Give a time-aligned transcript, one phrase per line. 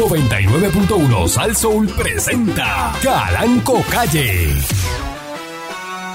[0.00, 4.46] 99.1 Sal Soul presenta Calanco Calle.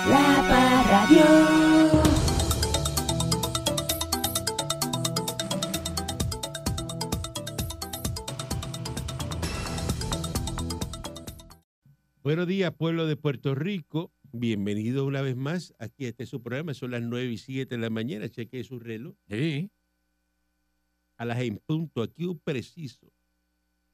[0.10, 1.24] La Parradio.
[12.24, 14.12] Buenos días, pueblo de Puerto Rico.
[14.32, 16.74] Bienvenido una vez más aquí a este su programa.
[16.74, 18.28] Son las 9 y 7 de la mañana.
[18.30, 19.14] Cheque su reloj.
[19.30, 19.70] Sí.
[21.18, 23.15] A las en punto, aquí un preciso.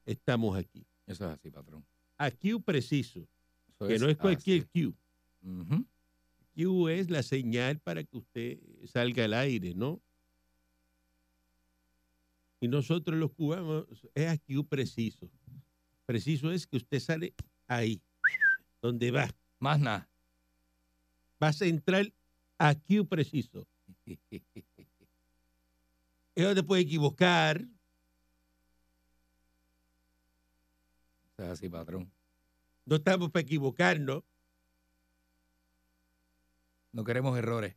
[0.04, 0.84] Estamos aquí.
[1.06, 1.84] Eso es así, patrón.
[2.18, 3.26] Aquí un preciso,
[3.68, 4.84] Eso que no es cualquier así.
[4.84, 4.94] Q.
[6.54, 10.00] Q es la señal para que usted salga al aire, ¿no?
[12.60, 15.28] Y nosotros los cubanos es aquí un preciso.
[16.06, 17.34] Preciso es que usted sale
[17.66, 18.00] ahí,
[18.80, 19.28] donde va.
[19.58, 20.08] Más nada.
[21.40, 22.12] Vas a entrar
[22.58, 23.66] aquí un preciso.
[26.34, 27.66] Eso no te puede equivocar.
[31.44, 32.10] Es así, patrón.
[32.84, 34.22] No estamos para equivocarnos.
[36.92, 37.76] No queremos errores.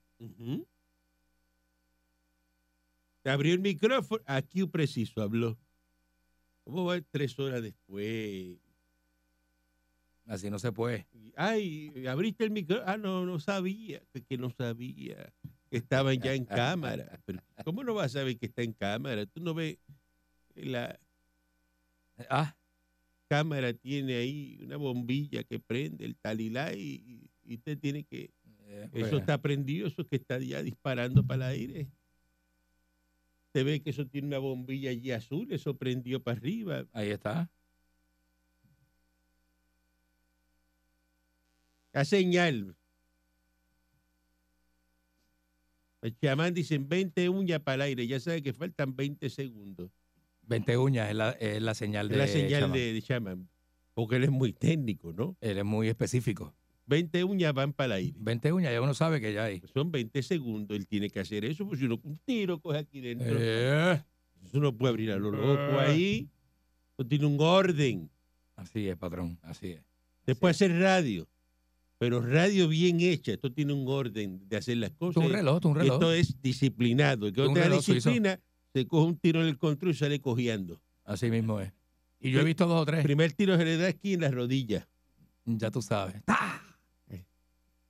[3.23, 4.23] Se abrió el micrófono.
[4.25, 5.57] Aquí un preciso habló.
[6.63, 8.57] ¿Cómo va tres horas después?
[10.25, 11.07] Así no se puede.
[11.35, 12.89] Ay, abriste el micrófono.
[12.91, 14.01] Ah, no, no sabía.
[14.11, 15.31] Que, que no sabía.
[15.69, 17.19] Que estaban ya en cámara.
[17.25, 19.25] Pero, ¿Cómo no vas a saber que está en cámara?
[19.27, 19.77] Tú no ves.
[20.55, 20.99] La
[22.29, 22.55] Ah,
[23.27, 28.31] cámara tiene ahí una bombilla que prende el talilá y, y usted tiene que.
[28.67, 31.91] eh, Eso está prendido, eso que está ya disparando para el aire.
[33.53, 36.85] Se ve que eso tiene una bombilla allí azul, eso prendió para arriba.
[36.91, 37.49] Ahí está.
[41.93, 42.75] La señal.
[46.01, 49.91] El chamán dicen 20 uñas para el aire, ya sabe que faltan 20 segundos.
[50.47, 53.49] 20 uñas es la, es la señal Es de la señal de, de chamán,
[53.93, 55.37] porque él es muy técnico, ¿no?
[55.41, 56.53] Él es muy específico.
[56.87, 58.17] 20 uñas van para el aire.
[58.19, 59.61] 20 uñas, ya uno sabe que ya hay.
[59.73, 63.01] Son 20 segundos, él tiene que hacer eso, pues si uno un tiro coge aquí
[63.01, 63.35] dentro.
[63.39, 64.01] Eh,
[64.45, 66.29] Eso no puede abrir a lo loco ahí.
[66.97, 68.09] Eso tiene un orden.
[68.55, 69.39] así es, patrón.
[69.41, 69.81] Así es.
[70.25, 71.27] Después hacer radio.
[71.97, 73.31] Pero radio bien hecha.
[73.33, 75.23] Esto tiene un orden de hacer las cosas.
[75.23, 75.93] es un reloj, es un reloj.
[75.95, 77.27] esto es disciplinado.
[77.27, 78.11] El que no tenga suizo.
[78.75, 80.81] Se coge un tiro en el control y sale cogiendo.
[81.05, 81.71] Así mismo es.
[82.19, 83.03] Y yo he visto dos o tres.
[83.03, 84.85] primer tiro se le da aquí en la rodilla,
[85.45, 86.21] Ya tú sabes.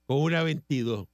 [0.06, 1.08] con una 22,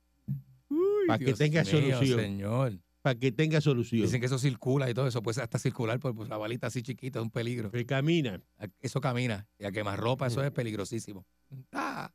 [1.08, 2.20] Pa' que Dios tenga mío, solución.
[2.20, 2.74] señor.
[3.02, 4.02] para que tenga solución.
[4.02, 5.24] Dicen que eso circula y todo eso.
[5.24, 7.72] Puede hasta circular por por la balita así chiquita, es un peligro.
[7.72, 8.42] que camina.
[8.82, 9.48] Eso camina.
[9.58, 11.26] Y a quemar ropa, eso es peligrosísimo.
[11.72, 12.12] ¡Ah!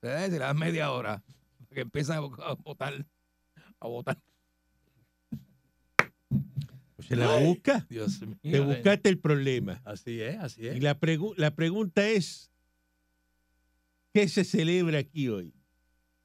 [0.00, 1.22] Se le das media hora
[1.74, 3.04] que empieza a botar.
[3.80, 4.16] A botar.
[7.00, 7.86] Pues se la busca.
[7.88, 8.36] Dios mío.
[8.42, 9.80] Te buscaste el problema.
[9.84, 10.82] Así es, así Y es.
[10.82, 12.50] la, pregu- la pregunta es,
[14.12, 15.52] ¿qué se celebra aquí hoy?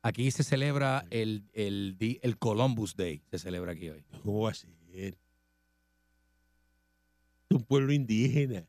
[0.02, 3.24] Aquí se celebra el, el, di- el Columbus Day.
[3.32, 4.04] Se celebra aquí hoy.
[4.24, 4.70] ¿Cómo va a ser?
[4.94, 5.16] Es
[7.50, 8.68] un pueblo indígena.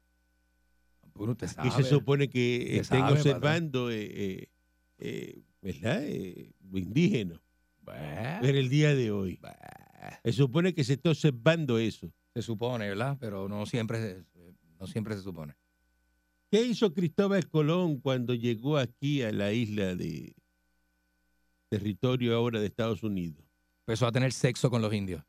[1.15, 1.71] Bueno, usted sabe.
[1.71, 4.49] se supone que estén sabe, observando, eh, eh,
[4.99, 6.03] eh, ¿verdad?
[6.05, 7.41] Eh, lo indígena
[7.83, 9.39] Bah, en el día de hoy.
[9.41, 9.57] bah.
[10.25, 12.11] Se supone que se está observando eso.
[12.35, 13.17] Se supone, ¿verdad?
[13.21, 14.25] Pero no siempre, se-
[14.79, 15.55] no siempre se supone.
[16.51, 20.35] ¿Qué hizo Cristóbal Colón cuando llegó aquí a la isla de
[21.69, 23.45] territorio ahora de Estados Unidos?
[23.81, 25.23] Empezó a tener sexo con los indios.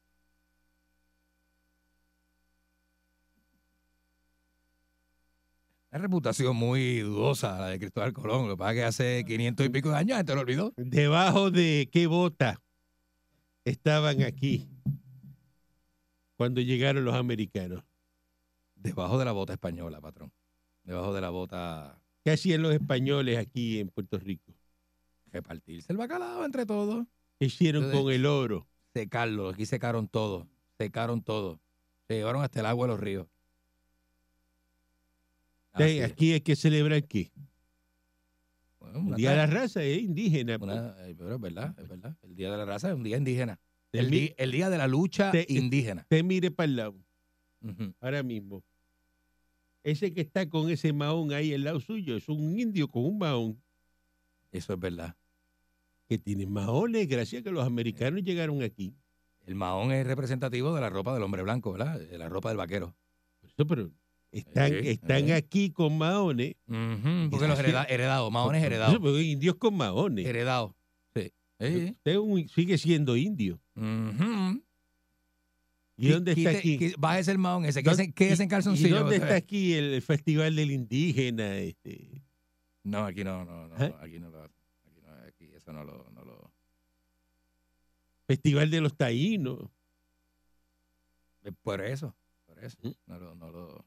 [5.92, 8.48] Una reputación muy dudosa la de Cristóbal Colón.
[8.48, 10.74] Lo que pasa es que hace 500 y pico de años, te lo olvidó.
[10.76, 12.62] ¿Debajo de qué bota
[13.70, 14.68] estaban aquí
[16.36, 17.84] cuando llegaron los americanos?
[18.76, 20.32] Debajo de la bota española, patrón.
[20.84, 24.54] Debajo de la bota, ¿Qué hacían los españoles aquí en Puerto Rico?
[25.32, 27.06] repartirse el bacalao entre todos.
[27.40, 28.66] ¿Qué hicieron Entonces- con el oro?
[28.94, 29.50] Secarlo.
[29.50, 30.48] Aquí secaron todo.
[30.80, 31.60] Secaron todo.
[32.08, 33.28] Se llevaron hasta el agua de los ríos.
[35.74, 36.02] Así.
[36.02, 37.32] Aquí hay que celebrar qué?
[38.96, 40.58] Una Día de la raza es indígena.
[40.60, 40.72] pues.
[40.72, 42.16] Una- eh, pero es verdad, es verdad.
[42.22, 43.60] El Día de la Raza es un día indígena.
[43.92, 46.02] Te El, mi- di- el Día de la Lucha te- Indígena.
[46.02, 46.96] Usted mire para el lado,
[48.02, 48.64] ahora mismo.
[49.84, 53.18] Ese que está con ese maón ahí al lado suyo es un indio con un
[53.20, 53.62] maón
[54.52, 55.16] Eso es verdad.
[56.10, 58.94] que tiene maones gracias a que los americanos llegaron aquí.
[59.46, 62.00] El mahón es representativo de la ropa del hombre blanco, ¿verdad?
[62.00, 62.96] De la ropa del vaquero.
[63.44, 63.90] Eso, pero
[64.32, 66.56] están, están aquí con maones.
[66.66, 69.22] Porque los hereda- heredados, por heredados.
[69.24, 70.26] indios con maones.
[70.26, 70.74] Heredados.
[71.16, 71.32] Sí.
[71.60, 73.60] Usted un- sigue siendo indio.
[76.00, 76.94] ¿Y dónde está Quite- aquí?
[77.00, 77.82] Bájese el mahón ese.
[77.82, 79.00] ¿Dónde- Quédese en ¿Y calzoncillo.
[79.00, 81.58] dónde usted está aquí el Festival del Indígena?
[81.58, 82.22] Este?
[82.84, 83.84] No, aquí no, no, no.
[83.84, 83.94] ¿Eh?
[84.00, 86.08] Aquí no lo Aquí no, aquí eso no lo.
[86.12, 86.52] No lo
[88.28, 89.70] Festival de los Taínos.
[91.44, 92.16] eh, por eso.
[92.46, 92.78] Por eso.
[92.84, 92.96] Ujú.
[93.08, 93.34] No lo.
[93.36, 93.86] No lo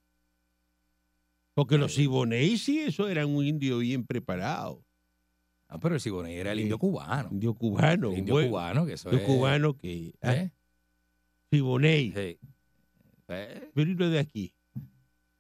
[1.61, 4.83] Porque los Siboneyes sí, eso era un indio bien preparado.
[5.69, 7.29] Ah, pero el Siboney era el indio cubano.
[7.31, 8.11] Indio cubano.
[8.12, 9.27] El indio bueno, cubano, que eso indio es.
[9.31, 10.15] cubano que...
[10.23, 10.51] ah, ¿eh?
[11.53, 12.12] Siboney.
[12.12, 12.39] Sí.
[13.29, 14.55] Eh, Pero y lo de aquí.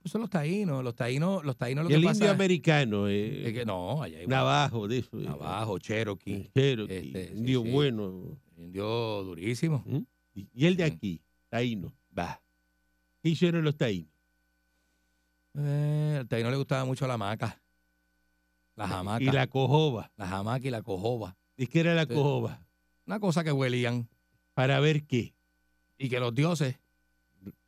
[0.04, 0.84] son los taínos.
[0.84, 3.08] Los taínos, los taínos lo Y el que indio pasa americano.
[3.08, 5.18] es Eh, que no, allá hay navajo de eso.
[5.18, 6.50] eh, Navajo, Cherokee.
[6.54, 7.70] Cherokee, Este, indio sí.
[7.70, 8.38] bueno.
[8.58, 9.82] Indio durísimo.
[10.34, 10.94] Y y el de Mm.
[10.94, 11.94] aquí, taíno.
[12.16, 12.42] Va.
[13.22, 14.12] ¿Qué hicieron los taínos?
[15.58, 17.60] Eh, al taíno le gustaba mucho la hamaca.
[18.76, 19.22] La jamaca.
[19.22, 20.10] Y la cojoba.
[20.16, 21.36] La jamaca y la cojoba.
[21.56, 22.64] ¿Y qué era la cojoba?
[23.06, 24.08] Una cosa que huelían.
[24.54, 25.34] Para ver qué.
[25.98, 26.78] Y que los dioses.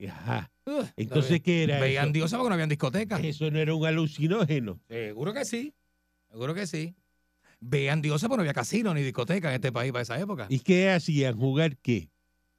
[0.09, 0.51] Ajá.
[0.67, 2.13] uh, Entonces, ¿qué era veían eso?
[2.13, 3.23] dioses porque no habían discotecas.
[3.25, 4.81] Eso no era un alucinógeno.
[4.89, 5.75] Seguro que sí.
[6.31, 6.95] Seguro que sí.
[7.61, 10.47] Veían dioses porque no había casino ni discoteca en este país para esa época.
[10.49, 11.37] ¿Y qué hacían?
[11.39, 12.11] ¿Jugar qué?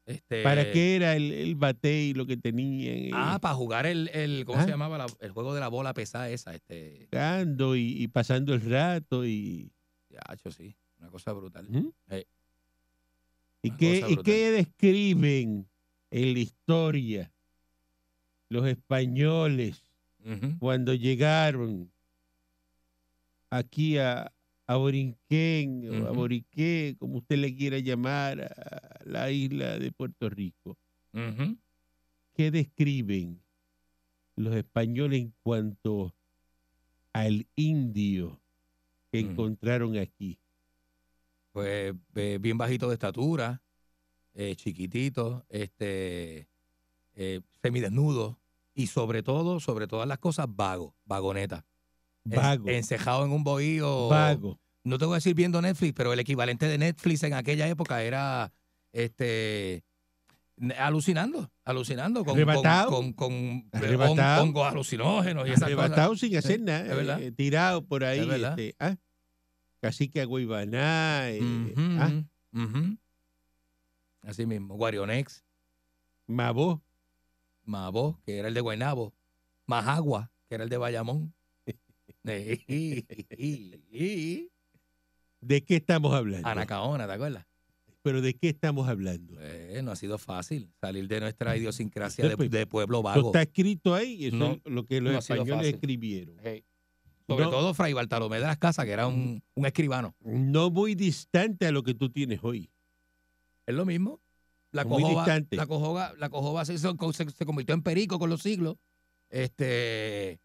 [0.05, 2.95] Este, ¿Para qué era el, el bate y lo que tenían?
[2.95, 4.63] eh, Ah, para jugar el, el ¿cómo Ah.
[4.65, 4.97] se llamaba?
[4.97, 6.53] La- el juego de la bola pesada esa.
[6.53, 9.71] Este, jugando y, y pasando el rato y...
[10.09, 10.75] yacho, sí.
[10.99, 11.67] Una cosa brutal.
[11.69, 11.89] ¿Mm?
[12.09, 12.25] Sí.
[13.63, 15.69] ¿Y, Una qué, cosa ¿Y qué describen
[16.11, 17.31] en la historia
[18.49, 19.81] los españoles
[20.59, 21.91] cuando llegaron
[23.49, 24.31] aquí a,
[24.73, 26.15] a Borinquén o a Ujú.
[26.15, 30.77] Boriqué, como usted le quiera llamar, a la isla de Puerto Rico?
[32.33, 33.39] ¿Qué describen
[34.35, 36.15] los españoles en cuanto
[37.13, 38.41] al indio
[39.11, 39.29] que Ujú.
[39.31, 40.39] encontraron aquí?
[41.51, 43.61] Pues eh, bien bajito de estatura,
[44.33, 46.47] eh, chiquitito, este,
[47.13, 48.39] eh, semidesnudo
[48.73, 51.63] y sobre todo, sobre todas las cosas, vago, vagoneta.
[52.25, 54.07] En- Vago, encejado en un bohío.
[54.09, 54.59] vago.
[54.83, 58.03] No te voy a decir viendo Netflix, pero el equivalente de Netflix en aquella época
[58.03, 58.51] era
[58.91, 59.83] este
[60.77, 65.79] alucinando, alucinando con, con, con, con hongos alucinógenos y esas cosas.
[65.79, 68.95] arrebatado sin hacer nada, eh, tirado por ahí, este, ah,
[69.81, 72.11] cacique Agüibaná, eh, ah,
[72.53, 72.97] ujú.
[74.21, 75.43] Así mismo, Guarionex,
[76.27, 76.81] Mabó,
[77.65, 79.13] Mabó, que era el de Guaynabo,
[79.65, 81.33] Majagua, que era el de Bayamón.
[85.43, 86.47] ¿de qué estamos hablando?
[86.47, 87.45] Anacaona, ¿te acuerdas?
[88.01, 89.35] Pero ¿de qué estamos hablando?
[89.39, 93.03] Eh, no ha sido fácil salir de nuestra idiosincrasia Sí, de, pues, de pueblo Eso
[93.03, 93.27] vago.
[93.29, 96.35] está escrito ahí, eso No, es lo que los no españoles escribieron.
[97.25, 97.49] Sobre No.
[97.49, 100.13] todo Fray Bartolomé de las Casas, que era un, un escribano.
[100.19, 102.69] No muy distante a lo que tú tienes hoy.
[103.65, 104.19] Es lo mismo.
[104.71, 105.55] La Muy cojoba, distante.
[105.55, 108.75] la cojoba, la cojoba se, se convirtió en perico con los siglos.
[109.29, 110.41] Este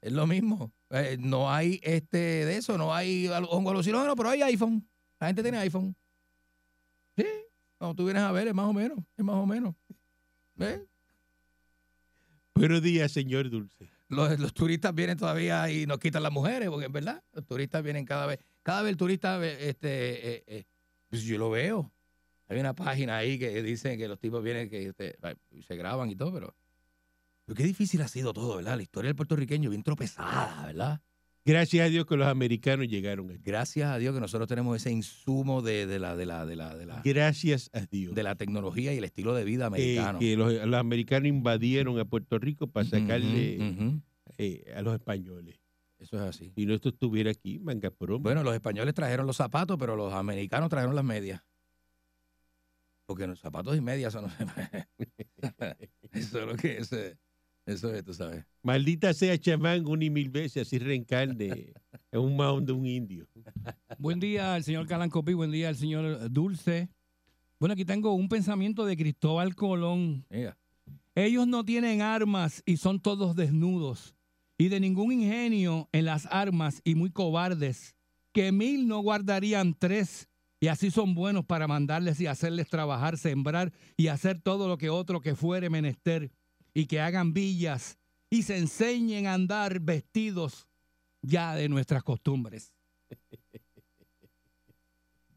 [0.00, 0.72] es lo mismo.
[0.94, 4.86] Eh, no hay este de eso, no hay hongo alucinógeno, pero hay iPhone.
[5.18, 5.96] La gente tiene iPhone.
[7.16, 7.24] Sí,
[7.78, 9.74] cuando tú vienes a ver, es más o menos, es más o menos.
[10.54, 10.82] ¿Ves?
[12.54, 13.90] Buenos días, señor Dulce.
[14.08, 17.82] Los, los turistas vienen todavía y nos quitan las mujeres, porque es verdad, los turistas
[17.82, 20.64] vienen cada vez, cada vez el turista, ve, este, eh, eh,
[21.08, 21.90] pues yo lo veo.
[22.48, 25.16] Hay una página ahí que dicen que los tipos vienen, que este,
[25.66, 26.54] se graban y todo, pero,
[27.44, 28.76] pero qué difícil ha sido todo, ¿verdad?
[28.76, 31.00] La historia del puertorriqueño bien tropezada, ¿verdad?
[31.44, 33.40] Gracias a Dios que los americanos llegaron aquí.
[33.42, 36.76] Gracias a Dios que nosotros tenemos ese insumo de, de la, de la, de la,
[36.76, 38.14] de la, Gracias a Dios.
[38.14, 40.18] de la tecnología y el estilo de vida Eh, americano.
[40.20, 43.58] que los, los americanos invadieron a Puerto Rico para sacarle
[44.38, 45.58] eh, a los españoles.
[45.98, 46.52] Eso es así.
[46.54, 48.20] Si no, esto estuviera aquí, manga promo.
[48.20, 51.42] Bueno, los españoles trajeron los zapatos, pero los americanos trajeron las medias.
[53.04, 54.26] Porque los zapatos y medias son...
[56.12, 56.92] eso es lo que es.
[56.92, 57.16] eh,
[57.64, 58.44] Eso es, tú sabes.
[58.62, 61.72] Maldita sea chamán un y mil veces, así reencarne
[62.10, 63.28] en un maón de un indio.
[63.98, 66.88] Buen día al señor Calancopi, buen día al señor Dulce.
[67.60, 70.26] Bueno, aquí tengo un pensamiento de Cristóbal Colón.
[70.28, 70.58] Mira.
[71.14, 74.16] Ellos no tienen armas y son todos desnudos.
[74.58, 77.94] Y de ningún ingenio en las armas y muy cobardes.
[78.32, 80.28] Que mil no guardarían tres.
[80.58, 84.90] Y así son buenos para mandarles y hacerles trabajar, sembrar y hacer todo lo que
[84.90, 86.32] otro que fuere menester.
[86.74, 87.98] Y que hagan villas
[88.30, 90.68] y se enseñen a andar vestidos
[91.20, 92.72] ya de nuestras costumbres.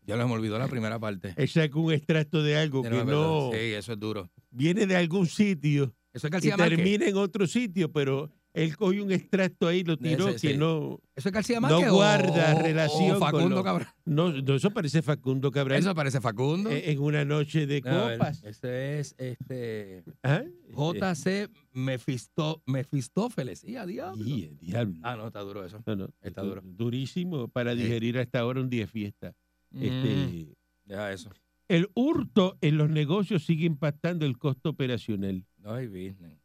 [0.07, 1.33] Ya lo me olvidó la primera parte.
[1.35, 4.29] Él saca un extracto de algo que no Sí, eso es duro.
[4.51, 6.77] viene de algún sitio Eso es y García Márquez.
[6.77, 10.53] termina en otro sitio, pero él cogió un extracto ahí y lo tiró Ese, que
[10.53, 10.57] sí.
[10.57, 13.87] no, ¿Eso es García No Márquez guarda o- o relación con Facundo lo- Cabral?
[14.05, 16.69] no, no, eso parece Facundo Cabral Eso parece Facundo.
[16.71, 18.43] eh, en una noche de A ver, copas.
[18.43, 20.43] Ese es este Ajá.
[20.73, 23.63] JC Mefisto, Mefistófeles.
[23.63, 24.23] Y a diablo.
[24.25, 24.99] Y el diablo.
[25.03, 25.81] Ah, no, está duro eso.
[25.85, 26.61] No, no, está du- duro.
[26.63, 27.81] Durísimo para Sí.
[27.83, 29.33] digerir hasta ahora un día de fiesta.
[29.71, 31.29] Mm, Este, ya eso.
[31.67, 35.43] el hurto en los negocios sigue impactando el costo operacional.
[35.57, 36.39] No hay business.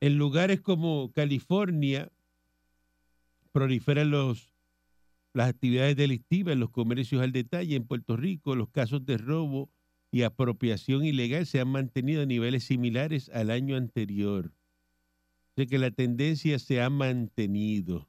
[0.00, 2.10] En lugares como California
[3.52, 4.52] proliferan los,
[5.32, 7.76] las actividades delictivas los comercios al detalle.
[7.76, 9.70] En Puerto Rico los casos de robo
[10.10, 14.52] y apropiación ilegal se han mantenido a niveles similares al año anterior.
[15.50, 18.08] O sea que la tendencia se ha mantenido.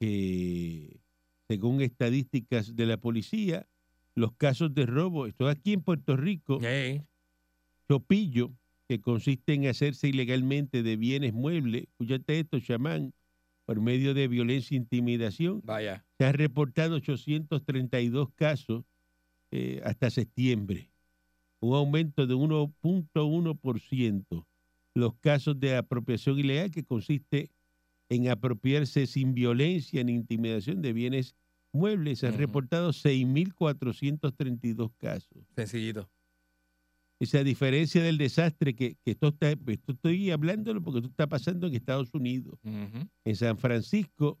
[0.00, 3.66] Según estadísticas de la policía,
[4.14, 6.60] los casos de robo, esto aquí en Puerto Rico,
[7.88, 8.52] chopillo,
[8.88, 13.12] que consiste en hacerse ilegalmente de bienes muebles, escúchate esto, chamán,
[13.66, 16.06] por medio de violencia e intimidación, vaya.
[16.18, 18.84] se han reportado 832 casos
[19.50, 20.90] eh, hasta septiembre,
[21.60, 24.46] un aumento de 1.1%.
[24.94, 27.50] Los casos de apropiación ilegal, que consiste
[28.08, 31.36] en apropiarse sin violencia ni intimidación de bienes
[31.72, 32.40] muebles, se han Ujú.
[32.40, 35.44] reportado 6.432 casos.
[35.54, 36.08] Sencillito.
[37.20, 41.66] Esa diferencia del desastre que, que esto, está, esto estoy hablándolo porque esto está pasando
[41.66, 44.38] en Estados Unidos, en San Francisco,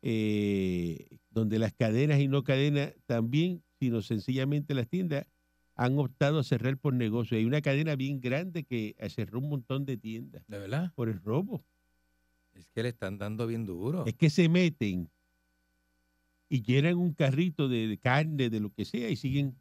[0.00, 5.26] eh, donde las cadenas y no cadenas también, sino sencillamente las tiendas,
[5.74, 7.36] han optado a cerrar por negocio.
[7.36, 10.92] Hay una cadena bien grande que cerró un montón de tiendas ¿De verdad?
[10.94, 11.64] por el robo.
[12.54, 14.04] Es que le están dando bien duro.
[14.06, 15.08] Es que se meten
[16.48, 19.54] y llenan un carrito de carne, de lo que sea, y siguen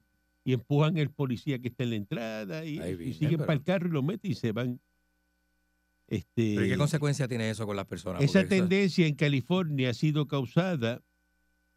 [0.48, 2.78] y empujan el policía que está en la entrada y,
[3.16, 4.80] siguen pero- para el carro y lo meten y se van.
[6.08, 8.22] Este, ¿Pero qué consecuencia tiene eso con las personas?
[8.24, 11.02] esa Porque eso- tendencia en California ha sido causada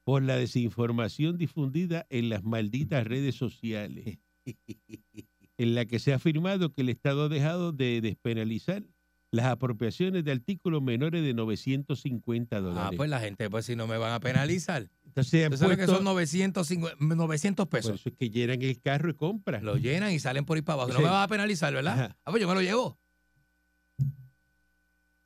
[0.04, 4.18] por la desinformación difundida en las malditas redes sociales,
[5.58, 8.84] en la que se ha afirmado que el Estado ha dejado de despenalizar
[9.32, 12.96] las apropiaciones de artículos menores de 950 Ah, dólares.
[12.96, 14.88] pues la gente, pues si no me van a penalizar.
[15.06, 18.00] Entonces ¿Tú sabes que puesto- son 950 900 por pesos?
[18.00, 19.64] eso es que llenan el carro y compran.
[19.64, 20.92] Lo llenan y salen por ahí para abajo.
[20.92, 21.92] No me vas a penalizar, ¿verdad?
[21.94, 22.16] Ajá.
[22.24, 22.98] Ah, pues yo me lo llevo.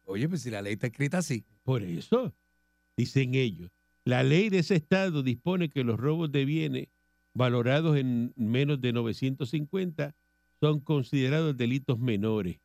[0.04, 1.44] Oye, pues si la ley está escrita así.
[1.62, 2.34] Por eso,
[2.96, 3.70] dicen ellos,
[4.04, 6.88] la ley de ese estado dispone que los robos de bienes
[7.32, 10.14] valorados en menos de 950
[10.60, 12.58] son considerados delitos menores,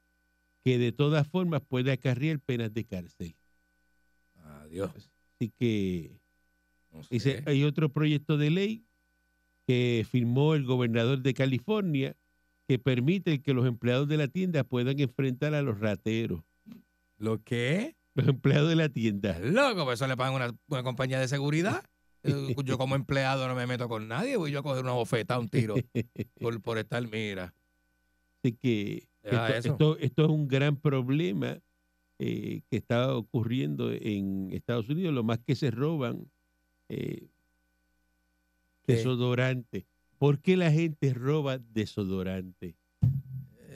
[0.64, 3.36] que de todas formas puede acarrear penas de cárcel.
[4.44, 4.92] Adiós.
[5.36, 6.20] Así que
[6.92, 7.08] No sé.
[7.12, 8.86] dice, hay otro proyecto de ley
[9.66, 12.16] que firmó el gobernador de California
[12.68, 16.42] que permite que los empleados de la tienda puedan enfrentar a los rateros.
[17.18, 17.96] ¿Lo qué?
[18.14, 19.32] Los empleados de la tienda.
[19.32, 19.86] ¿Estás loco?
[19.86, 21.84] Por eso le pagan una, una compañía de seguridad.
[22.24, 24.38] Yo como empleado no me meto con nadie.
[24.38, 25.76] Voy yo a coger una bofetada, un tiro.
[26.40, 27.54] Por, por estar, mira.
[28.44, 31.60] Así que esto, esto- esto es un gran problema
[32.20, 35.14] eh, que está ocurriendo en Estados Unidos.
[35.14, 36.30] Lo más que se roban
[36.90, 37.28] eh,
[38.88, 39.86] desodorante.
[40.18, 42.76] ¿Por qué la gente roba desodorante?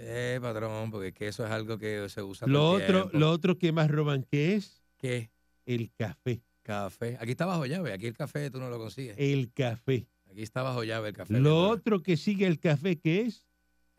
[0.05, 3.17] Eh, patrón, porque es que eso es algo que se usa Lo otro, tiempo.
[3.17, 4.83] lo otro que más roban, ¿qué es?
[4.97, 5.31] ¿Qué?
[5.65, 6.41] El café.
[6.61, 7.17] Café.
[7.19, 7.93] Aquí está bajo llave.
[7.93, 9.15] Aquí el café tú no lo consigues.
[9.17, 10.07] El café.
[10.29, 11.39] Aquí está bajo llave el café.
[11.39, 13.45] Lo otro que sigue el café, ¿qué es?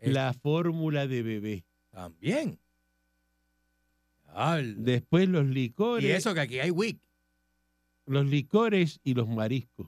[0.05, 1.65] La fórmula de bebé.
[1.89, 2.59] También.
[4.77, 6.03] Después los licores.
[6.03, 6.99] Y eso que aquí hay WIC.
[8.05, 9.87] Los licores y los mariscos.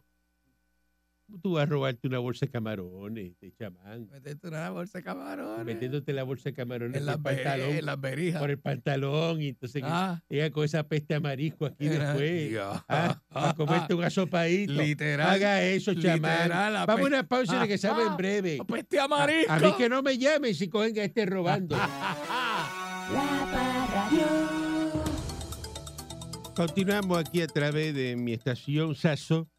[1.27, 4.07] ¿Cómo Tú vas a robarte una bolsa de camarones, de chamán.
[4.09, 5.65] Metete una bolsa de camarones.
[5.65, 8.39] metiéndote la bolsa de camarones en por el pantalón, en las berijas.
[8.41, 12.77] por el pantalón y entonces Ah, llega con esa peste a marisco aquí después Dios.
[12.87, 15.29] ah, a comerte un asopadito Literal.
[15.29, 18.99] haga eso chamán la vamos a una pausa de que sabe Ah, en breve Peste
[18.99, 19.51] a a, marisco.
[19.51, 22.15] a mí que no me llamen si cogen a este robando La
[26.55, 29.49] continuamos aquí a través de mi estación Saso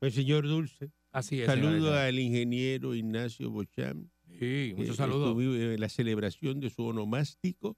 [0.00, 1.46] el señor Dulce Así es.
[1.46, 5.30] saludo al ingeniero Ignacio Bocham Sí, muchos Eh, saludos.
[5.30, 7.76] estuve en la celebración de su onomástico,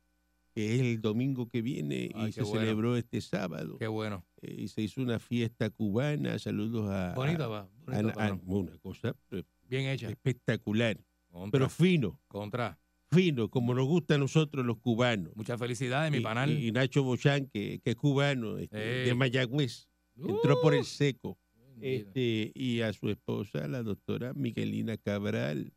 [0.53, 2.61] que es el domingo que viene Ay, y se bueno.
[2.61, 3.79] celebró este sábado.
[3.79, 4.27] Qué bueno.
[4.43, 6.39] Eh, y se hizo una fiesta cubana.
[6.41, 7.15] Saludos a.
[7.15, 7.71] Bonito, va.
[7.87, 10.11] bonito, a- una cosa eh, Bien hecha.
[10.11, 10.99] espectacular,
[11.31, 11.51] Contra.
[11.53, 12.79] pero fino, contra.
[13.13, 15.35] fino, como nos gusta a nosotros los cubanos.
[15.37, 16.51] Muchas felicidades, mi Y- panal.
[16.51, 21.39] Y, Nacho Bochán, que, que es cubano, este, de Mayagüez, entró por el Uh, seco.
[21.83, 25.73] Este, y a su esposa, la doctora Miguelina Cabral,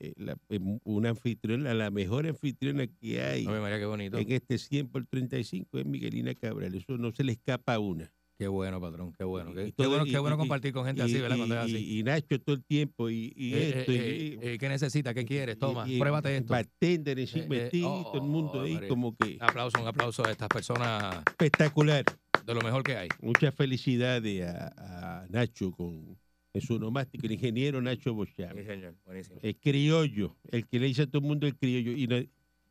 [0.00, 4.18] eh, la- em, una anfitriona, la mejor anfitriona que hay Ave María, qué bonito.
[4.18, 6.74] en este 100 por 35 es Miguelina Cabral.
[6.74, 8.12] Eso no se le escapa a una.
[8.42, 9.52] Qué bueno, patrón, qué bueno.
[9.54, 11.36] Qué, bueno, y- qué bueno y- compartir con gente y, así, ¿verdad?
[11.36, 11.98] y- Cuando es y- así.
[11.98, 13.92] y Nacho todo el tiempo y, Eh, esto.
[13.92, 15.14] y- eh, eh, ¿Qué necesita?
[15.14, 15.58] ¿Qué quieres?
[15.60, 16.52] Toma, pruébate esto.
[16.52, 18.88] Bartender encima Eh, de eh, ti, oh, todo el mundo oh, ahí María.
[18.88, 22.04] como que aplauso, un aplauso a estas personas espectacular.
[22.44, 23.08] de lo mejor que hay.
[23.20, 26.18] Muchas felicidades a, a Nacho con
[26.54, 28.56] en su nomástico, el ingeniero Nacho Bocham.
[28.58, 28.96] Sí, señor.
[29.06, 29.38] Buenísimo.
[29.40, 31.92] El criollo, el que le dice a todo el mundo el criollo.
[31.92, 32.18] Y, no-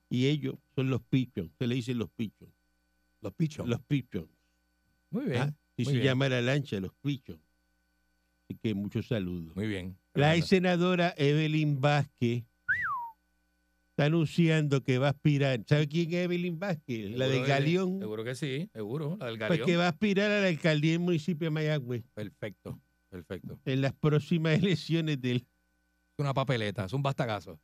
[0.09, 2.51] y ellos son los pichons, se le dicen los pichons.
[3.21, 3.65] Los pichos.
[3.67, 4.27] Los pichons.
[5.09, 5.37] Muy bien.
[5.41, 5.53] ¿ah?
[5.77, 6.05] Y muy se bien.
[6.05, 7.39] llama la lancha, los pichons.
[8.45, 9.55] Así que muchos saludos.
[9.55, 9.97] Muy bien.
[10.13, 12.43] La ex senadora Evelyn Vázquez
[13.91, 15.61] está anunciando que va a aspirar.
[15.67, 17.11] ¿Sabe quién es Evelyn Vázquez?
[17.17, 17.99] La del que- Galeón.
[17.99, 19.17] Seguro que sí, seguro.
[19.19, 19.65] La del Pues Galeón.
[19.67, 23.59] que va a aspirar a la alcaldía del municipio de Mayagüez Perfecto, perfecto.
[23.65, 25.45] en las próximas elecciones del, Es
[26.19, 27.59] una papeleta, es un bastagazo.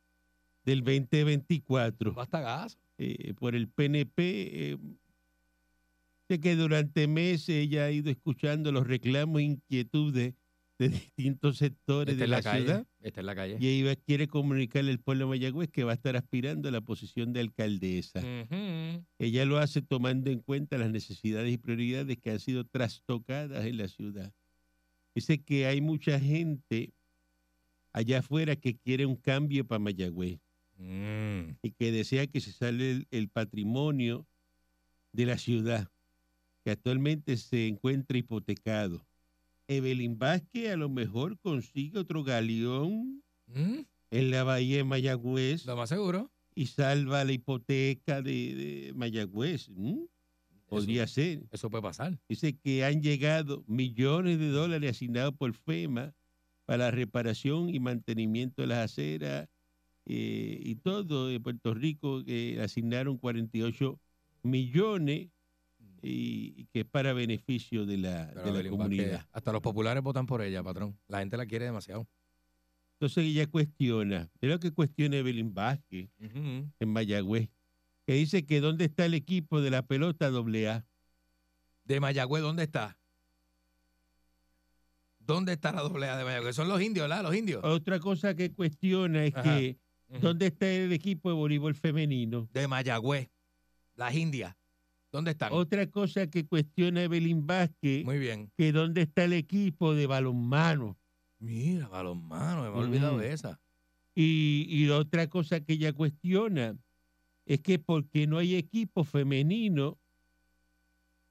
[0.64, 2.78] del 2024 Un bastagazo.
[2.98, 4.72] eh, por el PNP.
[4.72, 4.78] eh,
[6.28, 10.34] sé que durante meses ella ha ido escuchando los reclamos e inquietudes
[10.78, 12.64] de distintos sectores de la, la calle.
[12.66, 12.86] ciudad.
[13.00, 13.56] Esta es la calle.
[13.58, 16.80] Y ella quiere comunicarle al pueblo de Mayagüez que va a estar aspirando a la
[16.80, 18.22] posición de alcaldesa.
[19.18, 23.76] Ella lo hace tomando en cuenta las necesidades y prioridades que han sido trastocadas en
[23.76, 24.32] la ciudad.
[25.14, 26.92] Dice que hay mucha gente
[27.92, 30.38] allá afuera que quiere un cambio para Mayagüez
[30.80, 31.56] Mm.
[31.60, 34.28] y que desea que se sale el, el patrimonio
[35.12, 35.90] de la ciudad,
[36.68, 39.02] que actualmente se encuentra hipotecado.
[39.68, 43.78] Evelyn Vázquez a lo mejor consigue otro galeón Mm.
[44.10, 46.30] en la bahía de Mayagüez Lo más seguro.
[46.54, 49.70] y salva la hipoteca de, de Mayagüez.
[50.66, 51.42] Podría eso, ser.
[51.50, 52.18] eso puede pasar.
[52.28, 56.12] Dice que han llegado millones de dólares asignados por FEMA
[56.66, 59.48] para la reparación y mantenimiento de las aceras
[60.04, 63.98] eh, y todo de Puerto Rico, que asignaron 48
[64.42, 65.28] millones
[66.02, 69.26] y, que es para beneficio de la, Pero de la Vázquez, comunidad.
[69.32, 70.98] hasta los populares votan por ella, patrón.
[71.08, 72.06] La gente la quiere demasiado.
[72.94, 77.48] Entonces ella cuestiona, es lo que cuestiona Evelyn Vázquez en Mayagüez,
[78.06, 80.84] que dice que dónde está el equipo de la pelota AA.
[81.84, 82.98] De Mayagüez, ¿dónde está?
[85.20, 86.56] ¿Dónde está la doble A de Mayagüez?
[86.56, 87.22] Son los indios, ¿verdad?
[87.22, 87.62] Los indios.
[87.64, 89.42] Otra cosa que cuestiona es Ajá.
[89.58, 89.76] que
[90.20, 92.48] dónde está el equipo de voleibol femenino.
[92.52, 93.28] De Mayagüez.
[93.94, 94.56] Las indias.
[95.10, 95.52] ¿Dónde están?
[95.52, 98.50] Otra cosa que cuestiona Evelyn Vázquez, Muy bien.
[98.56, 100.98] que dónde está el equipo de balonmano.
[101.38, 103.20] Mira, balonmano, me he olvidado Mm.
[103.20, 103.60] de esa.
[104.14, 106.76] Y, y otra cosa que ella cuestiona
[107.46, 109.98] es que por qué no hay equipo femenino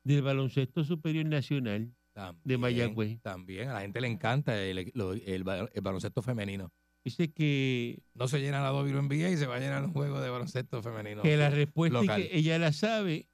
[0.04, 1.94] del baloncesto superior nacional.
[2.14, 3.22] También, Mayagüez.
[3.22, 6.72] También, a la gente le encanta el, lo- el ba- el baloncesto femenino.
[7.04, 10.30] Dice que, No se llena la WNBA y se va a llenar un juego de
[10.30, 11.22] baloncesto femenino.
[11.22, 13.28] que la respuesta es que ella la sabe,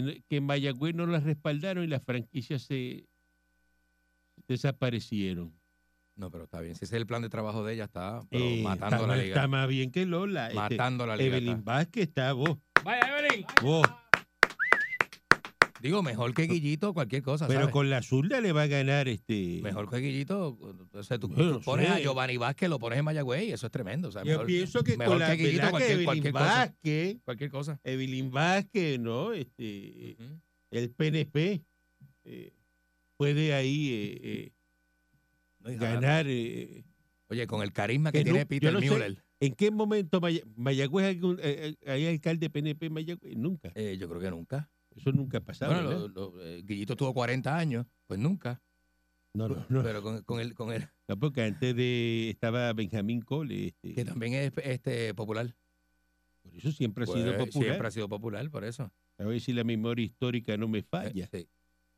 [0.00, 3.06] que, que en Mayagüez no la respaldaron y las franquicias se
[4.48, 5.52] desaparecieron.
[6.14, 6.74] No, pero está bien.
[6.74, 9.16] Si ese es el plan de trabajo de ella, está pero Eh, matando está, la
[9.16, 9.34] liga.
[9.34, 10.46] está más bien que Lola.
[10.48, 11.36] este, matando la liga.
[11.36, 11.72] Evelyn está.
[11.72, 12.58] Vázquez está vos.
[12.84, 13.46] Vaya, Evelyn.
[13.62, 13.86] vos.
[15.82, 17.48] Digo, mejor que Guillito, cualquier cosa.
[17.48, 17.72] Pero ¿sabes?
[17.72, 19.60] con la zurda le va a ganar este.
[19.62, 20.56] Mejor que Guillito.
[20.92, 21.98] O sea, tú, Bueno, tú pones a.
[21.98, 24.08] Giovanni Vázquez, lo pones en Mayagüey y eso es tremendo.
[24.08, 26.44] O sea, Yo mejor, pienso que mejor con la Guillito, ¿verdad que cualquier- cualquier cosa.
[26.46, 27.80] Vázquez, cualquier cosa.
[27.82, 29.32] Evelyn Vázquez, ¿no?
[29.32, 30.16] Este,
[30.70, 31.62] el PNP
[32.24, 32.52] eh,
[33.16, 34.52] puede ahí eh,
[35.64, 36.26] eh, ganar.
[37.28, 38.88] Oye, con el carisma que, que tiene no- Peter no sé.
[38.90, 43.36] Mueller, ¿En qué momento Maya- Mayagüez hay, hay alcalde PNP en Mayagüez?
[43.36, 43.72] Nunca.
[43.74, 44.70] eh, yo creo que nunca.
[44.96, 45.72] Eso nunca ha pasado.
[45.72, 46.08] bueno, ¿verdad?
[46.14, 48.62] lo- lo- eh, Guillito tuvo 40 años, pues nunca.
[49.34, 53.22] no, no, no, Pero con, con el, con el no, porque antes de estaba Benjamín
[53.22, 53.68] Cole.
[53.68, 55.54] Este, que también es este popular.
[56.42, 57.64] por eso siempre ha Pues, sido popular.
[57.68, 58.92] Siempre ha sido popular, por eso.
[59.18, 61.28] A ver si la memoria histórica no me Eh, falla.
[61.32, 61.48] sí.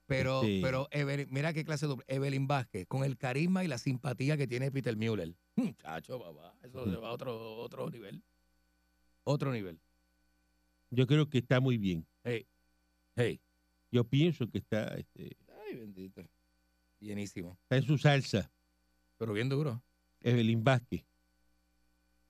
[0.06, 3.78] Pero, Este- pero Evelyn- mira qué clase de Evelyn Vázquez, con el carisma y la
[3.78, 5.34] simpatía que tiene Peter Mueller.
[5.56, 8.22] Muchacho, papá, eso se va a otro, otro nivel.
[9.24, 9.80] Otro nivel.
[10.90, 12.06] Yo creo que está muy bien.
[12.22, 12.46] Hey.
[13.90, 16.22] Yo pienso que está, este, Ay, bendito.
[17.00, 17.58] Bienísimo.
[17.62, 18.50] está en su salsa.
[19.18, 19.82] Pero bien duro.
[20.20, 21.04] Evelyn Vázquez.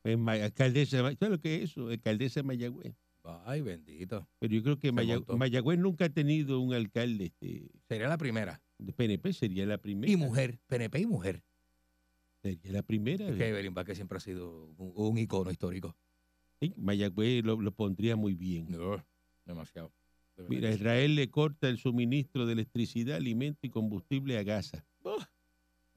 [0.03, 1.89] Es alcaldesa, de ¿sabes lo que es eso?
[1.89, 2.95] Alcaldesa de Mayagüez.
[3.47, 4.29] Ay, bendito.
[4.39, 5.39] Pero yo creo que Se Maya- montó.
[5.39, 8.63] Mayagüez nunca ha tenido un alcalde este, Sería la primera.
[8.79, 10.13] de PNP, sería la primera.
[10.13, 11.43] Y mujer, PNP y mujer.
[12.43, 13.27] Sería la primera.
[13.27, 15.97] Es que Evelyn Vázquez siempre ha sido un, un icono histórico.
[16.61, 18.67] Sí, Mayagüez lo, lo pondría muy bien.
[18.69, 19.03] No,
[19.47, 19.91] demasiado.
[20.49, 20.71] Mira.
[20.71, 24.85] Israel le corta el suministro de electricidad, alimento y combustible a Gaza.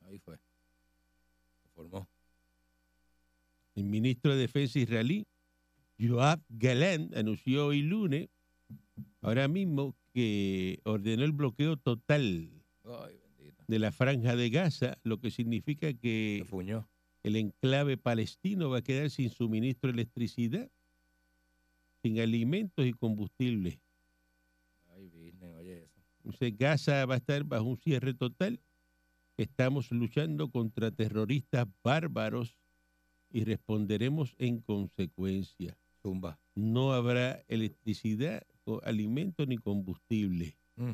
[0.05, 0.37] Ahí fue.
[0.37, 2.07] Se formó.
[3.75, 5.27] El ministro de Defensa israelí,
[5.99, 8.29] Joab Galan, anunció hoy lunes,
[9.21, 12.49] ahora mismo, que ordenó el bloqueo total
[12.85, 13.19] Ay,
[13.67, 16.43] de la franja de Gaza, lo que significa que
[17.23, 20.71] el enclave palestino va a quedar sin suministro de electricidad,
[22.01, 23.79] sin alimentos y combustible.
[24.95, 26.01] Ay, business, oye eso.
[26.27, 28.59] Entonces Gaza va a estar bajo un cierre total.
[29.37, 32.57] Estamos luchando contra terroristas bárbaros
[33.29, 35.77] y responderemos en consecuencia.
[36.01, 36.37] Zumba.
[36.53, 38.45] No habrá electricidad,
[38.83, 40.57] alimento ni combustible.
[40.75, 40.91] Mm.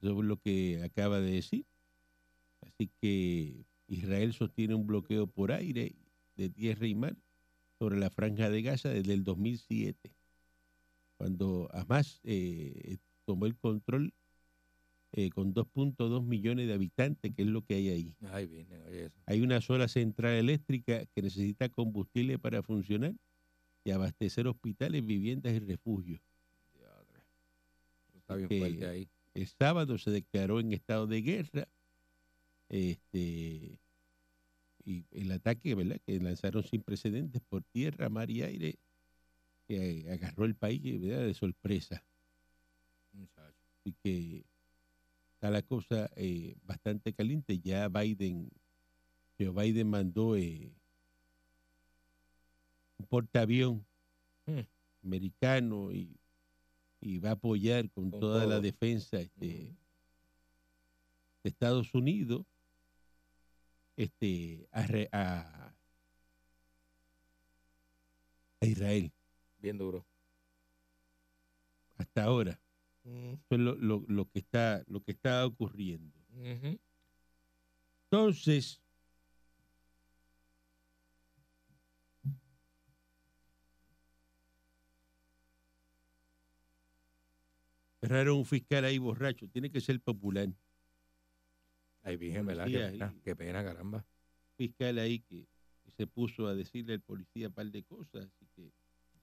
[0.00, 1.64] Eso es lo que acaba de decir.
[2.60, 5.94] Así que Israel sostiene un bloqueo por aire,
[6.34, 7.16] de tierra y mar
[7.78, 10.12] sobre la franja de Gaza desde el 2007,
[11.18, 14.12] cuando Hamas eh, tomó el control
[15.12, 18.16] eh, con 2.2 millones de habitantes, que es lo que hay ahí.
[18.30, 19.20] Ay, business, oye eso.
[19.26, 23.14] Hay una sola central eléctrica que necesita combustible para funcionar
[23.84, 26.20] y abastecer hospitales, viviendas y refugios.
[26.74, 27.20] Diadre.
[28.14, 29.08] Está bien Que- fuerte ahí.
[29.34, 31.68] El sábado se declaró en estado de guerra.
[32.68, 33.78] Este,
[34.84, 36.00] y el ataque ¿verdad?
[36.06, 38.78] que lanzaron sin precedentes por tierra, mar y aire,
[39.68, 41.26] que agarró el país ¿verdad?
[41.26, 42.02] de sorpresa.
[43.84, 44.44] Así que
[45.34, 47.58] está la cosa eh, bastante caliente.
[47.58, 48.48] Ya Biden,
[49.36, 50.72] Joe Biden mandó eh,
[52.98, 53.84] un portaavión
[54.44, 54.60] Mm.
[55.04, 56.16] americano y,
[57.00, 59.76] y va a apoyar con, Con toda la defensa este, de
[61.44, 62.44] Estados Unidos
[63.96, 65.74] este, a, a-
[68.60, 69.12] a Israel
[69.58, 70.04] Bien duro.
[71.98, 72.60] hasta ahora.
[73.04, 73.32] Mm.
[73.34, 76.16] Eso es lo, lo- lo que está, lo que está ocurriendo.
[78.10, 78.80] Entonces,
[88.00, 90.48] cerraron un fiscal ahí borracho, tiene que ser popular.
[92.02, 92.66] Ay, virgen, ¿verdad?
[92.66, 94.04] Qué pena, qué pena, caramba.
[94.56, 95.46] Fiscal ahí que,
[95.84, 98.26] que se puso a decirle al policía un par de cosas.
[98.26, 98.72] Así que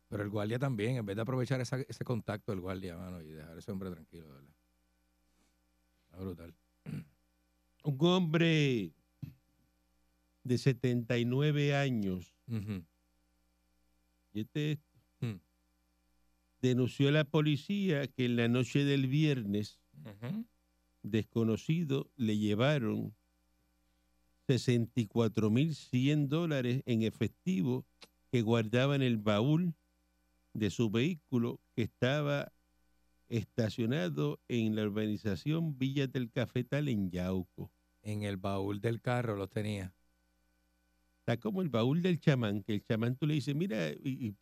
[0.10, 3.28] Pero el guardia también, en vez de aprovechar esa- ese contacto del guardia, mano, y
[3.32, 4.50] dejar a ese hombre tranquilo, ¿verdad?
[6.06, 6.56] Está brutal.
[7.84, 8.92] un hombre
[10.44, 12.34] de 79 años,
[14.34, 14.80] y este es-
[15.22, 15.40] Hmm.
[16.62, 19.80] denunció a la policía que en la noche del viernes
[21.04, 23.14] desconocido le llevaron
[24.48, 27.86] 64.100 dólares en efectivo
[28.32, 29.74] que guardaba en el baúl
[30.60, 32.52] de su vehículo que estaba
[33.30, 37.72] estacionado en la urbanización Villa del Cafetal en Yauco.
[38.02, 39.94] En el baúl del carro los tenía.
[41.20, 44.34] Está como el baúl del chamán, que el chamán tú le dices, mira, y,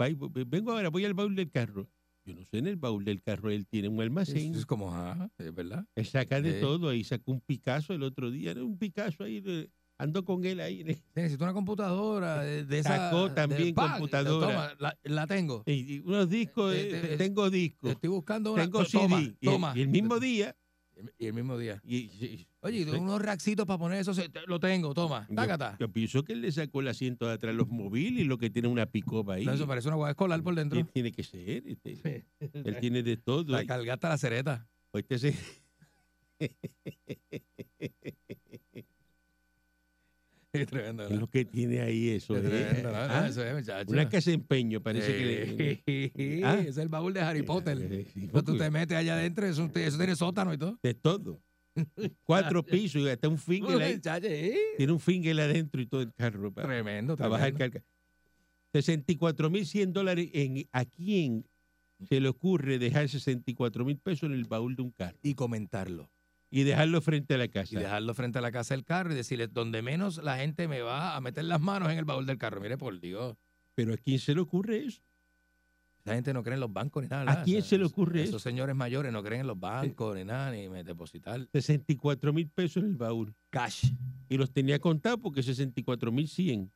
[0.46, 1.90] vengo ahora, voy al baúl del carro.
[2.24, 4.52] Yo no sé, en el baúl del carro él tiene un almacén.
[4.54, 5.86] Es, es como, ah, es verdad.
[5.96, 6.62] Él saca de Sí.
[6.62, 8.66] todo, ahí sacó un Picasso el otro día, ¿no?
[8.66, 10.84] un Picasso ahí, eh, ando con él ahí.
[10.86, 12.98] Sí, Necesito una computadora de, de esa.
[12.98, 13.92] Sacó de- también ¡pam!
[13.94, 14.48] computadora.
[14.48, 15.64] Toma, la, la tengo.
[15.66, 18.64] Y, y unos discos, Eh, eh, eh, tengo discos, Estoy buscando una.
[18.64, 19.36] tengo toma, CD.
[19.40, 19.74] y- Toma.
[19.76, 20.56] Y, el mismo día,
[21.20, 21.82] Y el mismo día.
[21.84, 24.12] y- Oye, sí, unos raxitos para poner eso.
[24.48, 25.26] Lo tengo, toma.
[25.30, 25.78] yo, Tácata.
[25.80, 28.50] yo pienso que él le sacó el asiento de atrás los móviles y lo que
[28.50, 29.46] tiene una picopa ahí.
[29.46, 30.76] No, eso parece una guagua escolar por dentro.
[30.78, 33.44] Tiene, tiene que ser, este, él tiene de todo.
[33.52, 34.68] La cargaste la cereta.
[34.92, 35.36] pues este
[41.10, 42.36] se- lo que tiene ahí eso.
[42.38, 42.48] Es eh.
[42.50, 42.98] tremendo, ¿no?
[42.98, 43.92] Ah, Eso es, muchacho.
[43.92, 46.60] Una casa de empeño, parece que le- Ah.
[46.60, 47.78] Es el baúl de Harry Potter.
[47.80, 50.80] Eh, sí, Cuando tú te metes allá adentro, eso, eso tiene sótano y todo.
[50.82, 51.42] de todo.
[52.24, 54.02] Cuatro pisos y hasta un finger ahí.
[54.24, 54.58] Eh.
[54.78, 57.84] Tiene un finger adentro y todo el carro para, Tremendo, para bajar carga.
[58.74, 60.30] 64 mil 100 dólares.
[60.34, 61.46] En, ¿A quién
[62.08, 66.10] se le ocurre dejar 64 mil pesos en el baúl de un carro Y comentarlo.
[66.50, 67.80] Y dejarlo frente a la Y casa?
[67.80, 71.16] dejarlo frente a la casa del carro y decirle, donde menos la gente me va
[71.16, 72.62] a meter las manos en el baúl del carro.
[72.62, 73.36] Mire, por Dios.
[73.76, 75.02] Pero ¿a quién se le ocurre eso?
[76.04, 77.30] Esa gente no cree en los bancos ni nada.
[77.30, 78.40] ¿A quién se le ocurre Esos eso?
[78.40, 82.82] señores mayores no creen en los bancos ni nada, ni me depositar 64 mil pesos
[82.84, 83.36] en el baúl.
[83.50, 83.92] cash.
[84.30, 86.72] Y los tenía contados porque 64 mil 100.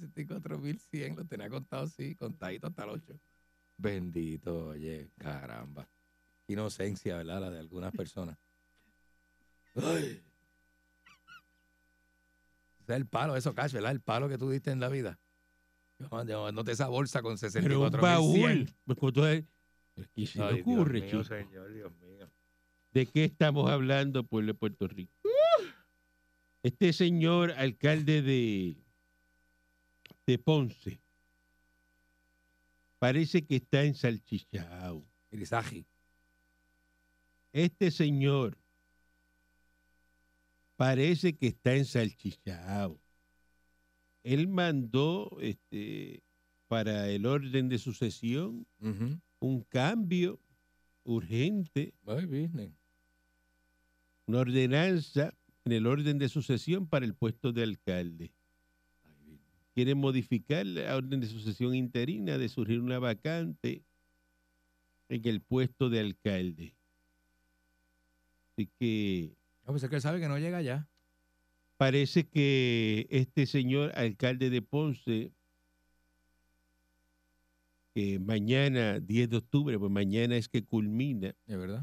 [0.00, 3.14] 64.100 lo tenía contado, sí, contadito hasta el 8.
[3.76, 5.88] Bendito, oye, caramba.
[6.48, 7.40] Inocencia, ¿verdad?
[7.40, 8.38] La de algunas personas.
[9.76, 10.22] Ay.
[12.80, 13.92] Ese es el palo, eso, cash, ¿verdad?
[13.92, 15.18] El palo que tú diste en la vida.
[16.26, 18.00] Llevándote esa bolsa con Pero un 64.100.
[18.00, 18.70] baúl.
[18.84, 19.44] Pues, como tú sabes,
[19.96, 21.24] ¿a quién se le Dios ocurre, mío, chico?
[21.24, 22.28] señor, Dios mío.
[22.92, 25.12] ¿De qué estamos hablando, pueblo de Puerto Rico?
[26.64, 28.76] Este señor alcalde de,
[30.26, 31.00] de Ponce
[32.98, 35.04] parece que está ensalchichado.
[35.30, 35.86] Irizaji.
[37.52, 38.56] Este señor
[40.76, 42.98] parece que está ensalchichado.
[44.24, 46.22] Él mandó este,
[46.68, 48.66] para el orden de sucesión
[49.40, 50.40] un cambio
[51.04, 51.92] urgente,
[54.26, 55.34] una ordenanza
[55.64, 58.32] en el orden de sucesión para el puesto de alcalde.
[59.74, 63.84] Quiere modificar la orden de sucesión interina de surgir una vacante
[65.08, 66.74] en el puesto de alcalde.
[68.62, 70.88] Así que Ah, pues es que él sabe que no llega ya.
[71.76, 75.32] parece que este señor alcalde de Ponce,
[77.94, 81.34] que mañana, 10 de octubre, pues mañana es que culmina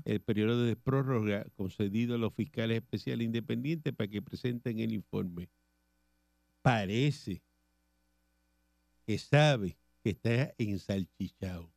[0.05, 5.49] el periodo de prórroga concedido a los fiscales especiales independientes para que presenten el informe.
[6.61, 7.41] Parece
[9.05, 11.71] que sabe que está ensalchichado.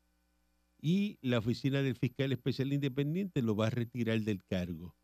[0.85, 4.97] Y la oficina del fiscal especial independiente lo va a retirar del cargo.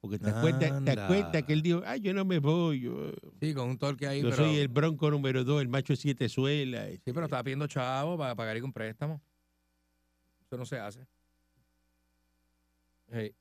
[0.00, 3.52] Porque te cuenta, te cuenta que él dijo, ay, yo no me voy, yo, Sí,
[3.52, 4.22] con un torque ahí.
[4.22, 6.90] yo pero, soy el bronco número dos, el macho de siete suelas.
[7.04, 9.20] Sí, pero estaba pidiendo chavo para pagar un préstamo.
[10.46, 11.06] Eso no se hace.
[13.08, 13.34] Hey,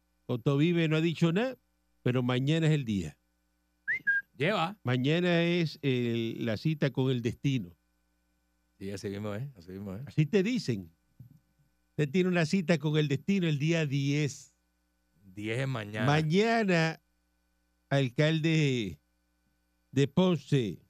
[0.58, 1.58] Vive no ha dicho nada,
[2.04, 3.18] pero mañana es el día.
[4.36, 4.78] Lleva.
[4.84, 7.78] Mañana es el- la cita con el destino.
[8.78, 9.48] Sí, así mismo es.
[9.56, 10.06] Así mismo es.
[10.08, 10.95] Así te dicen.
[11.98, 14.54] Usted tiene una cita con el destino el día 10.
[15.34, 16.06] 10 es mañana.
[16.06, 17.02] Mañana,
[17.88, 19.00] alcalde
[19.92, 20.82] de Ponce,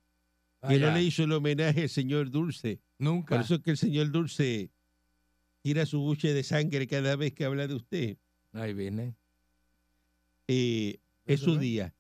[0.68, 2.82] que no le hizo el homenaje al señor Dulce.
[2.98, 3.36] Nunca.
[3.36, 4.72] Por eso es que el señor Dulce
[5.62, 8.18] tira su buche de sangre cada vez que habla de usted.
[8.54, 9.14] Ay, business.
[10.48, 11.94] Eh, es su día.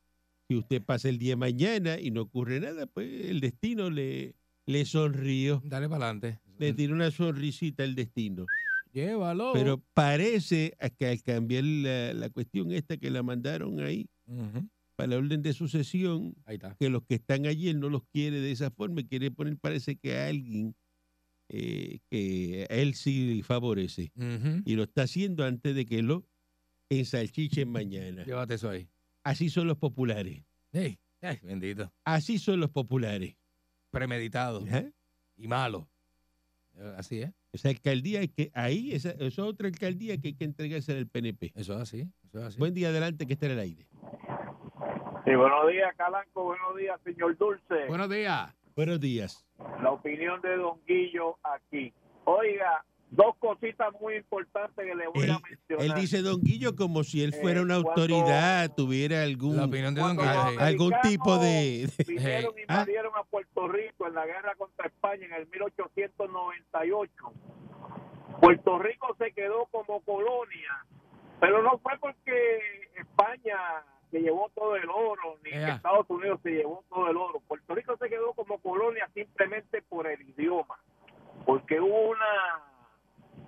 [0.48, 4.34] Si usted pasa el día mañana y no ocurre nada, pues el destino le,
[4.65, 5.62] le sonrió.
[5.63, 6.39] Dale para adelante.
[6.58, 8.48] Le tiró una sonrisita al destino.
[8.95, 9.51] Llévalo.
[9.53, 14.08] Pero parece a que al cambiar la, la cuestión esta que la mandaron ahí
[14.95, 16.75] para la orden de sucesión, Ahí está.
[16.79, 19.97] que los que están allí él no los quiere de esa forma, quiere poner, parece
[19.97, 20.73] que a alguien
[21.49, 24.12] eh, que a él sí favorece.
[24.65, 26.25] Y lo está haciendo antes de que lo
[26.89, 28.23] ensalchichen mañana.
[28.23, 28.88] Llévate eso ahí.
[29.23, 30.43] Así son los populares.
[30.71, 31.91] Ey, ay, bendito.
[32.05, 33.36] Así son los populares.
[33.91, 34.86] Premeditado Ajá.
[35.36, 35.89] y malo.
[36.97, 37.31] Así es.
[37.53, 41.07] Esa alcaldía hay que, ahí, esa, esa es otra alcaldía que hay que entregarse al
[41.07, 41.53] PNP.
[41.55, 42.09] Eso es así.
[42.27, 42.59] Eso es así.
[42.59, 43.88] Buen día adelante que está en el aire.
[45.25, 46.43] Sí, buenos días, Calanco.
[46.43, 47.88] Buenos días, señor Dulce.
[47.88, 48.53] Buenos días.
[48.75, 49.47] Buenos días.
[49.81, 51.93] La opinión de Don Guillo aquí.
[52.25, 55.86] Oiga, dos cositas muy importantes que le voy Él, a mencionar.
[55.86, 59.65] él dice Don Guillo como si él fuera Eh, una cuando- autoridad, tuviera algún, La
[59.65, 60.60] opinión de Don Cuando Guillo.
[60.62, 61.88] algún tipo de...
[62.08, 62.82] Vinieron y Ah.
[62.82, 67.12] invadieron a Puerto Rico en la guerra contra España en el 1898.
[68.41, 70.86] Puerto Rico se quedó como colonia,
[71.39, 72.60] pero no fue porque
[73.00, 73.58] España
[74.12, 75.70] se llevó todo el oro, ni que.
[75.70, 77.39] Estados Unidos se llevó todo el oro.
[77.48, 80.76] Puerto Rico se quedó como colonia simplemente por el idioma,
[81.46, 82.26] porque hubo una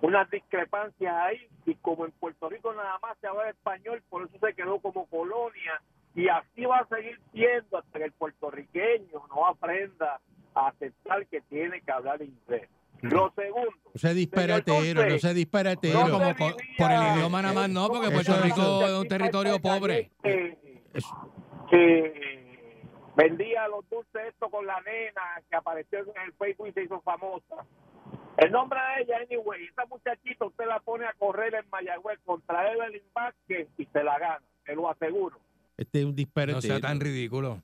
[0.00, 4.38] unas discrepancias ahí y como en Puerto Rico nada más se habla español, por eso
[4.40, 5.80] se quedó como colonia
[6.14, 10.20] y así va a seguir siendo hasta que el puertorriqueño no aprenda
[10.54, 12.68] a aceptar que tiene que hablar inglés.
[13.00, 16.08] Lo segundo, No sea disparatero, no sea disparatero.
[16.08, 20.10] ¿Dónde por, el idioma nada más no, porque Puerto Rico es un territorio pobre.
[20.22, 20.58] Que,
[21.70, 22.58] que
[23.16, 27.00] vendía los dulces esto con la nena que apareció en el Facebook y se hizo
[27.02, 27.64] famosa.
[28.38, 32.72] El nombre de ella, anyway, esa muchachita usted la pone a correr en Mayagüez contra
[32.72, 35.38] Evelyn Vázquez y se la gana, te lo aseguro.
[35.76, 36.56] Este es un disparatero.
[36.58, 37.62] No sea tan ridículo.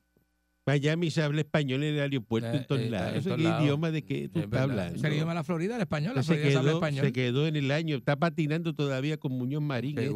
[0.66, 3.14] Miami se habla español en el aeropuerto Eh, en todos eh, lados.
[3.16, 3.62] Eso ¿Qué lados.
[3.62, 4.70] idioma de que tú Es estás verdad.
[4.70, 4.96] hablando?
[4.96, 6.12] Es el idioma de la Florida, el español.
[6.16, 7.04] La se, Florida se habla quedó, español.
[7.04, 7.96] se quedó en el año.
[7.96, 9.98] Está patinando todavía con Muñoz Marín.
[9.98, 10.12] este.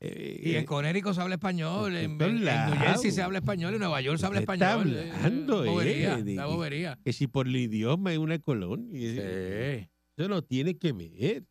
[0.00, 0.20] Seguro.
[0.20, 2.74] Eh, Y en eh, Connecticut se habla español, en en, New.
[2.78, 4.96] Jersey se habla español, en Nueva York se habla Usted está español.
[4.96, 6.98] Eh, hablando, eh, bobería, de- la bobería.
[7.04, 8.92] que si por el idioma es una colonia.
[9.00, 9.88] Sí.
[10.16, 11.44] Eso no tiene que ver.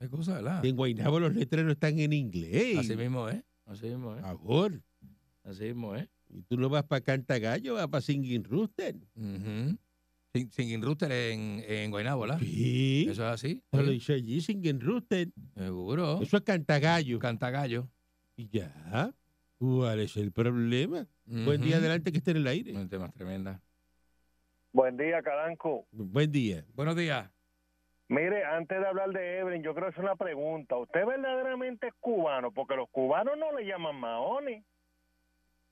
[0.00, 0.64] Qué cosa, ¿verdad?
[0.64, 2.78] En Guaynabo los letreros están en inglés.
[2.78, 3.42] Así mismo es.
[3.66, 4.20] Así mismo es.
[4.22, 4.80] favor.
[5.44, 6.08] Así mismo es.
[6.28, 8.96] Y tú no vas para Cantagallo, vas para Singing Rooster.
[9.14, 9.76] Ujú.
[10.34, 12.38] Sin, sin Rooster en, en Guaynabo, ¿verdad?
[12.40, 13.06] Sí.
[13.08, 13.62] Eso es así.
[13.70, 15.28] Eso lo dice allí, Singing Rooster.
[15.56, 16.20] Seguro.
[16.20, 17.20] Eso es Cantagallo.
[17.20, 17.88] Cantagallo.
[18.34, 19.12] Y ya.
[19.58, 21.06] ¿Cuál es el problema?
[21.24, 22.72] Buen día adelante que esté en el aire.
[22.72, 23.62] Un tema tremenda.
[24.72, 25.86] Buen día, Calanco.
[25.92, 26.64] Buen día.
[26.74, 27.30] Buenos días.
[28.08, 30.76] Mire, antes de hablar de Evelyn, yo quiero hacer una pregunta.
[30.76, 32.50] ¿Usted verdaderamente es cubano?
[32.50, 34.64] Porque los cubanos no le llaman maones.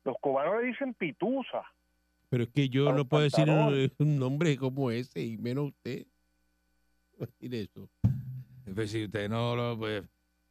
[0.05, 1.65] Los cubanos le dicen pitusa.
[2.33, 3.45] Pero es que yo no puedo decir
[3.99, 6.07] un, nombre como ese, y menos usted.
[7.19, 7.91] No decir eso.
[8.75, 9.79] Pues si usted no lo.
[9.79, 10.03] Pues,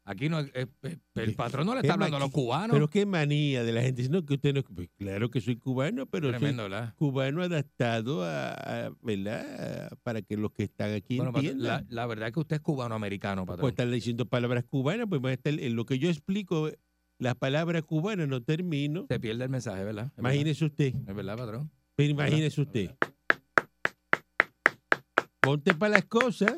[0.06, 0.41] aquí no.
[0.41, 0.67] eh, eh,
[1.15, 2.76] el ¿Qué- patrón no le está hablando a los cubanos.
[2.76, 4.62] Pero qué manía de la gente diciendo que usted no.
[4.63, 6.94] pues claro que soy cubano, pero Tremendo, soy ¿verdad?
[6.96, 9.91] cubano adaptado a, a- ¿verdad?
[10.04, 11.86] Para que los que están aquí Bueno, patrón, entiendan.
[11.89, 13.62] la, la verdad es que usted es cubano-americano, patrón.
[13.62, 16.70] Pues están diciendo palabras cubanas, pues van a estar- en lo que yo explico,
[17.21, 19.05] las palabras cubanas no termino.
[19.07, 20.05] Se pierde el mensaje, ¿verdad?
[20.05, 20.31] Es verdad.
[20.31, 21.71] Imagínese usted, Es verdad, patrón.
[21.95, 22.95] pero imagínese usted.
[25.39, 26.53] Ponte para las cosas.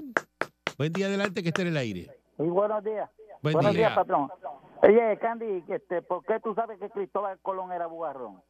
[0.77, 2.07] Buen día adelante que esté en el aire.
[2.37, 3.09] Muy buenos días.
[3.41, 3.87] Buen buenos día.
[3.89, 4.29] días, patrón.
[4.81, 8.41] Oye, Candy, este, ¿por qué tú sabes que Cristóbal Colón era bugarrón?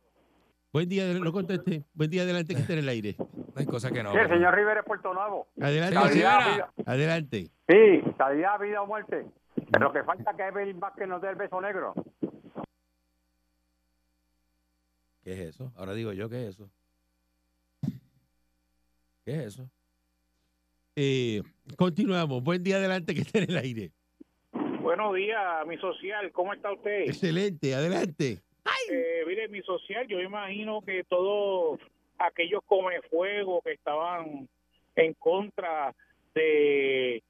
[0.71, 1.83] Buen día, no conteste.
[1.93, 3.15] Buen día adelante que esté en el aire.
[3.17, 4.11] No hay cosa que no.
[4.11, 5.47] Sí, el señor Rivera es Puerto Nuevo.
[5.59, 6.43] Adelante, Señor señor.
[6.43, 6.73] Rivera.
[6.85, 7.51] adelante.
[7.67, 9.25] Sí, calidad, vida o muerte.
[9.73, 11.95] Pero que falta que Evelyn Vázquez nos dé el beso negro.
[15.23, 15.71] ¿Qué es eso?
[15.75, 16.69] Ahora digo yo, ¿qué es eso?
[19.25, 19.69] ¿Qué es eso?
[20.95, 21.41] Eh,
[21.75, 22.43] continuamos.
[22.43, 23.91] Buen día adelante que esté en el aire.
[24.81, 27.07] Buenos días, mi social, ¿cómo está usted?
[27.07, 28.43] Excelente, adelante.
[28.91, 31.79] Eh, mire, mi social, yo imagino que todos
[32.19, 34.47] aquellos comefuegos que estaban
[34.95, 35.95] en contra
[36.35, 37.23] de,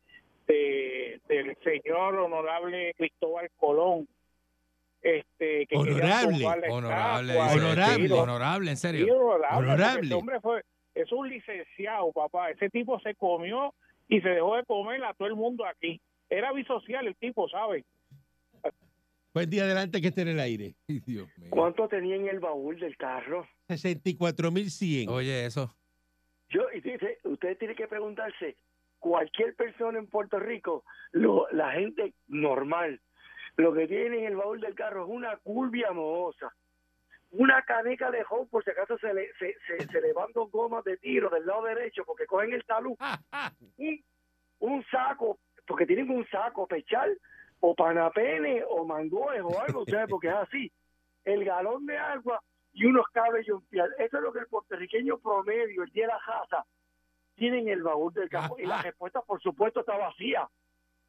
[0.47, 4.07] de- del señor honorable Cristóbal Colón,
[5.01, 6.45] este, que Honorable.
[6.69, 8.13] Honorable, estatua, Honorable.
[8.13, 9.05] honorable, en serio.
[9.17, 10.05] honorable, Honorable.
[10.07, 10.63] ese hombre fue,
[10.95, 12.51] es un licenciado, papá.
[12.51, 13.73] Ese tipo se comió
[14.07, 15.99] y se dejó de comer a todo el mundo aquí.
[16.29, 17.83] Era bisocial el tipo, ¿sabes?
[19.33, 20.75] Buen día adelante que esté en el aire.
[20.87, 21.49] Ay, Dios mío.
[21.49, 23.47] ¿Cuánto tenía en el baúl del carro?
[23.67, 25.09] 64.100.
[25.09, 25.73] Oye, eso.
[26.49, 28.55] Yo, y dice, usted tiene que preguntarse,
[29.03, 33.01] cualquier persona en Puerto Rico, lo, la gente normal,
[33.57, 36.53] lo que tiene en el baúl del carro es una curvia mohosa,
[37.31, 40.49] una caneca de home, por si acaso se le, se, se, se le van dos
[40.49, 42.95] gomas de tiro del lado derecho porque cogen el talud,
[43.77, 44.01] un,
[44.59, 45.37] un saco,
[45.67, 47.19] porque tienen un saco pechal,
[47.59, 50.07] o panapene, o mangoes, o algo, ¿sabes?
[50.09, 50.71] Porque es así,
[51.25, 53.93] el galón de agua y unos cables yompial.
[53.99, 56.65] Eso es lo que el puertorriqueño promedio, el día de la jaza,
[57.35, 58.57] tiene en el baúl del campo.
[58.59, 60.47] Y la respuesta, por supuesto, está vacía.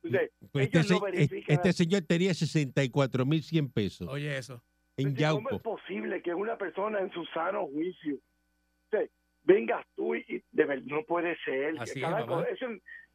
[0.03, 1.57] Entonces, Pues este, ellos no se- verifican.
[1.57, 4.63] este señor tenía 64.100 pesos Oye, eso.
[4.97, 8.19] en Entonces, ¿Cómo es posible que una persona en su sano juicio
[9.45, 11.75] vengas tú y, y de verdad no puede ser?
[11.79, 12.09] Así es,
[12.53, 12.67] eso,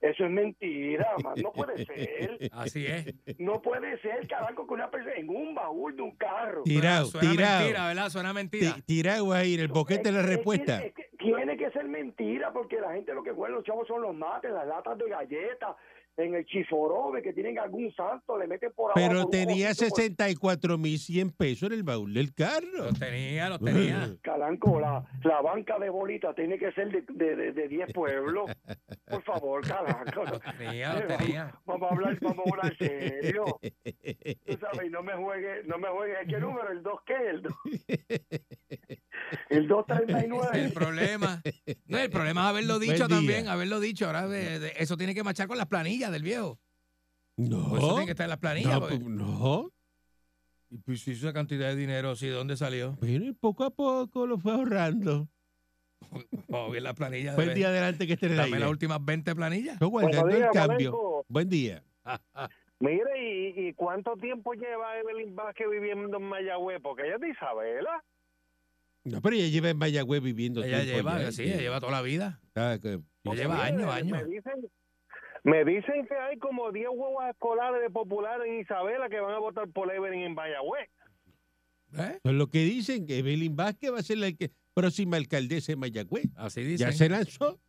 [0.02, 2.38] eso es mentira, man, no puede ser.
[2.54, 3.14] Así es.
[3.40, 6.64] No puede ser, carajo, que una persona en un baúl de un carro.
[6.64, 7.60] Tirado, Suena tirado.
[7.60, 8.10] mentira, ¿verdad?
[8.10, 8.74] Suena mentira.
[8.76, 10.84] Ti- Tirado ahí en el boquete de la Es- es que- respuesta.
[10.86, 14.02] es que tiene que ser mentira porque la gente lo que huele los chavos son
[14.02, 15.76] los mates, las latas de galletas,
[16.20, 19.08] en el chiforobe que tienen algún santo, le meten por abajo.
[19.08, 22.68] Pero tenía cosito por- 64.100 pesos en el baúl del carro.
[22.86, 24.16] Los tenía, los tenía.
[24.22, 28.52] Calanco, la, la banca de bolita tiene que ser de 10 de, de 10 pueblos.
[29.10, 30.24] Por favor, Calanco.
[30.26, 31.54] Los tenía, los tenía.
[31.66, 33.46] Vamos a hablar, vamos a hablar serio.
[33.62, 36.16] Tú sabes, y no me juegue, no me juegue.
[36.28, 36.70] ¿Qué número?
[36.72, 37.16] ¿El 2 qué?
[37.30, 37.54] El 2.
[39.50, 40.72] El El 239.
[40.74, 41.42] problema.
[41.88, 44.06] No, el problema es haberlo dicho también, haberlo dicho.
[44.08, 46.60] Ahora de- de- eso tiene que marchar con las planillas del viejo.
[47.36, 48.74] Pues eso No, tiene que estar en las planillas.
[48.74, 49.72] no, porque- pues, no.
[50.72, 52.28] Y pues si esa cantidad de dinero, ¿sí?
[52.28, 52.96] ¿De dónde salió?
[53.02, 55.28] Pero y poco a poco lo fue ahorrando.
[56.54, 57.36] A ver la planilla.
[57.36, 59.80] Buen día adelante que esté en el Dame las últimas 20 planillas.
[59.80, 60.92] Guardando el cambio.
[60.92, 61.26] Malenco.
[61.28, 61.84] Buen día.
[62.80, 66.80] Mire, ¿y, ¿y cuánto tiempo lleva Evelyn Vázquez viviendo en Mayagüez?
[66.82, 68.04] Porque ella es de Isabela.
[69.16, 71.92] No, pero ella lleva en Mayagüez viviendo Ella tiempo lleva, ya, sí, ella lleva toda
[71.94, 72.40] la vida.
[72.56, 74.18] ah, que- Ella lleva años, años.
[74.24, 74.54] Me dicen,
[75.44, 79.40] me dicen que hay como 10 huevos escolares de popular en Isabela que van a
[79.40, 80.90] votar por Evelyn en Mayagüez.
[81.98, 82.18] ¿Eh?
[82.18, 85.72] Eso es lo que dicen, que Evelyn Vázquez va a ser la que- próxima alcaldesa
[85.72, 86.26] de Mayagüez.
[86.36, 86.94] Así Ya dicen.
[86.94, 87.60] se lanzó.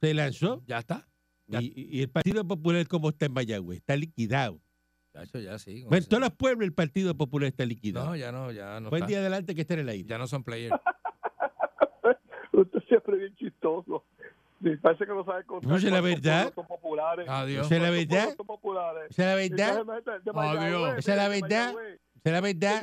[0.00, 0.62] Se lanzó.
[0.66, 1.06] Ya está.
[1.46, 1.60] Ya.
[1.62, 3.78] Y, y el Partido Popular, como está en Mayagüez?
[3.78, 4.60] Está liquidado.
[5.14, 5.82] Eso ya sí.
[5.82, 8.06] Bueno, en todos los pueblos el Partido Popular está liquidado.
[8.06, 8.90] No, ya no, ya no.
[8.90, 9.08] Buen está.
[9.08, 10.08] día adelante que esté en el aire.
[10.08, 10.76] Ya no son players.
[12.52, 14.04] Usted siempre bien chistoso.
[14.60, 15.70] Me parece que no sabe contar.
[15.70, 16.52] No sé la verdad.
[16.54, 17.26] Son populares.
[17.28, 17.70] Adiós.
[17.70, 18.36] Es la ¿Cuántos verdad.
[18.36, 19.10] Son populares.
[19.10, 19.86] Es la verdad.
[20.34, 20.98] Adiós.
[20.98, 21.70] Esa es la verdad.
[21.70, 22.82] Esa es la verdad.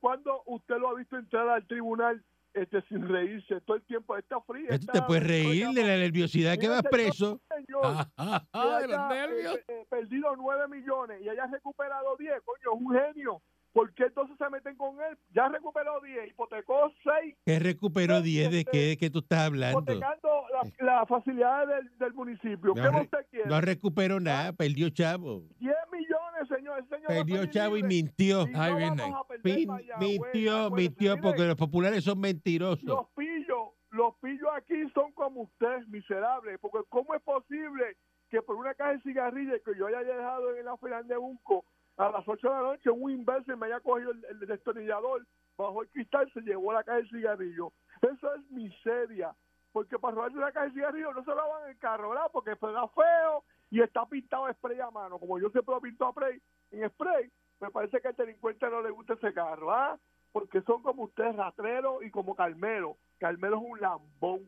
[0.00, 2.22] ¿Cuándo usted lo ha visto entrar al tribunal
[2.54, 3.60] este, sin reírse?
[3.62, 4.66] Todo el tiempo está frío.
[4.70, 7.40] Esto te puedes reír de la nerviosidad que vas preso.
[7.48, 9.54] Señor, Ah, ah, ah, de los haya, nervios.
[9.56, 13.42] eh, eh, perdido 9 millones y haya recuperado 10, coño, es un genio.
[13.72, 15.16] ¿Por qué entonces se meten con él?
[15.34, 19.80] Ya recuperó 10, hipotecó 6, Que recuperó 10 de qué, de qué tú estás hablando.
[19.80, 22.74] hipotecando las las facilidades del, del municipio.
[22.74, 23.46] ¿Qué No, re- usted quiere?
[23.48, 25.44] No recuperó nada, perdió chavo.
[25.60, 26.07] 10 millones,
[26.48, 26.84] señor.
[27.06, 28.42] Perdió chavo y mintió.
[28.48, 29.02] Y Ay, no viene.
[29.02, 29.98] vamos a perder Min- Mayagüez,
[30.32, 32.82] mintió, mintió Mire, porque los populares son mentirosos.
[32.84, 37.96] Los pillos, los pillos aquí son como usted, miserable, porque ¿cómo es posible
[38.30, 41.64] que por una caja de cigarrillos que yo haya dejado en la final de Bunco
[41.96, 45.26] a las 8 de la noche un imbécil me haya cogido el, el destornillador
[45.56, 47.72] bajo el cristal se llevó la caja de cigarrillos?
[48.02, 49.34] Eso es miseria,
[49.72, 52.26] porque para robarse una caja de cigarrillos no se la van en el carro, ¿verdad?
[52.32, 56.12] Porque pega feo y está pintado spray a mano, como yo siempre lo pinto a
[56.12, 56.40] spray,
[56.70, 59.98] en spray, me parece que al delincuente no le gusta ese carro, ¿ah?
[60.32, 62.96] Porque son como ustedes, ratrero y como Carmelo.
[63.18, 64.40] Carmelo es un lambón.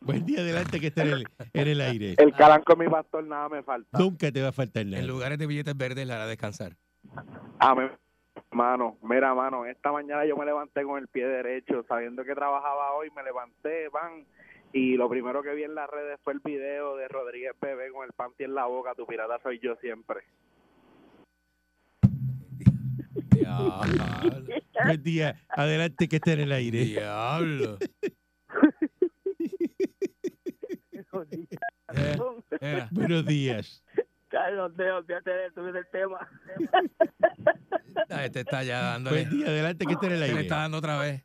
[0.00, 2.14] Buen día adelante que está en el, en el aire.
[2.18, 3.98] El calanco mi pastor nada me falta.
[3.98, 4.98] Nunca te va a faltar nada.
[4.98, 6.76] En lugares de billetes verdes la hará descansar.
[7.58, 7.90] Amén.
[8.50, 12.92] Mano, mira, mano, esta mañana yo me levanté con el pie derecho, sabiendo que trabajaba
[12.92, 14.26] hoy, me levanté, van,
[14.72, 18.06] y lo primero que vi en las redes fue el video de Rodríguez Bebé con
[18.06, 20.20] el panty en la boca, tu pirata soy yo siempre.
[23.30, 24.04] Diablo.
[24.84, 26.84] Buen día adelante que está en el aire.
[26.84, 27.78] Diablo.
[31.94, 32.16] Eh,
[32.60, 33.84] mira, Buenos días.
[34.28, 36.26] Carlos, te olvídate de el tema.
[38.24, 39.24] este está ya dándole.
[39.26, 40.42] Buen día adelante que está en el Se le aire.
[40.42, 41.22] está dando otra vez.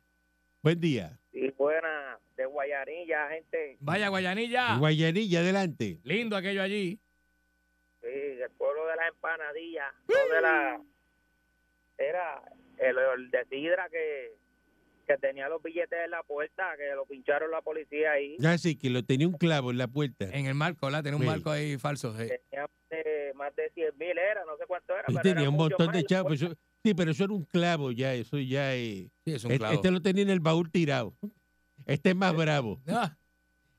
[0.62, 1.18] Buen día.
[1.32, 3.76] Y buena, de Guayanilla, gente.
[3.80, 4.76] Vaya, Guayanilla.
[4.78, 5.98] Guayanilla adelante.
[6.04, 6.98] Lindo aquello allí.
[8.02, 8.08] Sí,
[8.42, 9.92] el pueblo de las empanadillas.
[10.08, 10.80] No de la.
[11.98, 12.42] Era
[12.78, 14.32] el, el de Sidra que,
[15.06, 18.36] que tenía los billetes en la puerta, que lo pincharon la policía ahí.
[18.38, 20.26] Ya sí, que lo tenía un clavo en la puerta.
[20.32, 21.02] En el marco, ¿verdad?
[21.02, 21.28] Tiene un Sí.
[21.28, 22.12] marco ahí falso.
[22.12, 25.04] Tenía eh, más de 100 mil, era, no sé cuánto era.
[25.08, 26.38] Pero tenía era un montón de la chavos.
[26.38, 26.60] puerta.
[26.84, 29.06] Sí, pero eso era un clavo ya, eso ya es.
[29.24, 29.74] Sí, es un Este, clavo.
[29.74, 31.14] este lo tenía en el baúl tirado.
[31.86, 32.80] Este es más bravo.
[32.86, 33.16] Ah,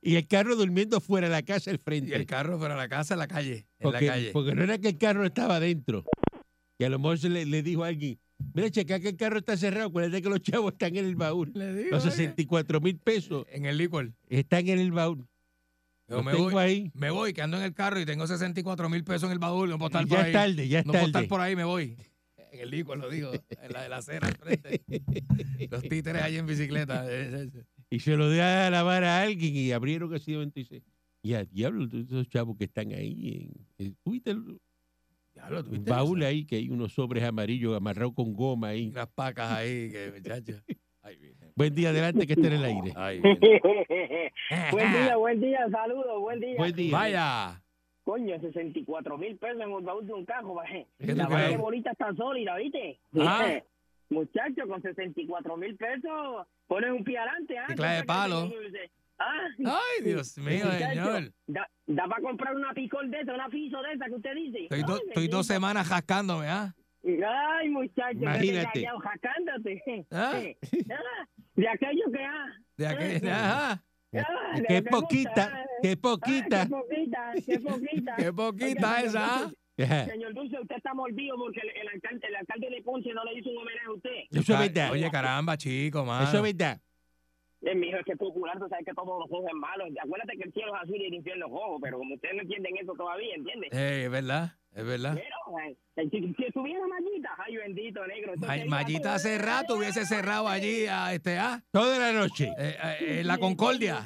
[0.01, 2.15] Y el carro durmiendo fuera de la casa al y frente.
[2.15, 3.67] el carro para la casa, en la calle.
[3.79, 4.31] En porque, la calle.
[4.31, 6.05] porque no era que el carro estaba adentro.
[6.77, 8.17] Y a lo mejor se le, le dijo a alguien,
[8.53, 11.51] mira, checa que el carro está cerrado, acuérdate que los chavos están en el baúl.
[11.53, 14.13] Le digo, Los oye, 64 mil pesos En el licor.
[14.29, 15.27] están en el baúl.
[16.07, 16.91] Yo Los me tengo voy, ahí.
[16.95, 19.69] me voy, que ando en el carro y tengo 64 mil pesos en el baúl.
[19.69, 20.29] No puedo estar Y por ya ahí.
[20.29, 21.25] es tarde, ya es no puedo tarde.
[21.25, 21.97] estar por ahí, me voy.
[22.51, 23.31] En el licor, lo digo.
[23.61, 24.81] En la de la acera al frente.
[25.71, 27.05] Los títeres ahí en bicicleta.
[27.91, 30.83] Y se lo dio a lavar a alguien y abrieron así de momento y dice,
[31.23, 33.51] y a diablo, todos esos chavos que están ahí.
[33.79, 34.59] En, en- ¿tuviste el,
[35.33, 38.89] Diablo, el ¿tuviste baúl ahí que hay unos sobres amarillos amarrados con goma ahí?
[38.89, 40.61] Unas pacas ahí, que muchacho.
[41.01, 41.51] Ay, virgen.
[41.55, 42.93] Buen día, adelante que esté en el aire.
[42.95, 43.19] Ay,
[44.71, 46.57] buen día, buen día, saludos, buen día.
[46.57, 46.91] Buen día.
[46.91, 47.63] Vaya.
[48.09, 50.87] Coño, 64 mil pesos en el baúl de un cajo, baje.
[50.97, 51.59] ¿Qué La crees?
[51.59, 52.99] bolita está sólida, ¿viste?
[53.19, 53.59] Ah.
[54.09, 57.67] Muchacho, con 64 mil pesos, pones un pie adelante, ¿ah?
[57.75, 58.49] Clase de palo.
[59.19, 61.33] Ah, Ay, Dios mío, Muchacho, señor.
[61.45, 64.63] Da, da para comprar una picol de esa, una fiso de esa que usted dice.
[64.63, 66.73] Estoy, do- Ay, estoy dos semanas jascándome, ¿ah?
[67.05, 68.71] Ay, muchacho, Imagínate.
[68.73, 70.05] Callado, jacándote.
[70.09, 70.41] ¿Ah?
[70.91, 72.45] Ah, De aquello que ha.
[72.75, 73.83] De aquel, ajá.
[74.15, 75.65] Ah, que poquita, ah.
[75.81, 76.63] Qué Ah, poquita.
[76.65, 78.15] qué poquita, qué poquita.
[78.17, 80.05] Qué poquita Oiga, esa, señor Dulce, Ajá.
[80.05, 83.39] Señor Dulce, usted está mordido porque el, el alcalde, el alcalde de Ponce no le
[83.39, 84.09] hizo un homenaje a usted.
[84.31, 84.91] Eso es verdad.
[84.91, 86.25] Oye, caramba, chico, mano.
[86.27, 86.79] Eso es verdad.
[87.61, 89.83] Eh, mijo, es que es popular, tú sabes que todos los ojos es malo.
[90.01, 92.41] Acuérdate que el cielo es azul y el infierno es rojo, pero como ustedes no
[92.43, 93.69] entienden eso todavía, ¿entiendes?
[93.73, 95.15] Eh, es verdad, es verdad.
[95.15, 98.33] Pero, eh, si, si estuviera Mallita, ay, bendito, negro.
[98.37, 101.61] Ma- Mallita hace rato hubiese cerrado allí a este, ¿ah?
[101.71, 102.47] Toda la noche.
[102.57, 104.03] Eh, eh, en la Concordia.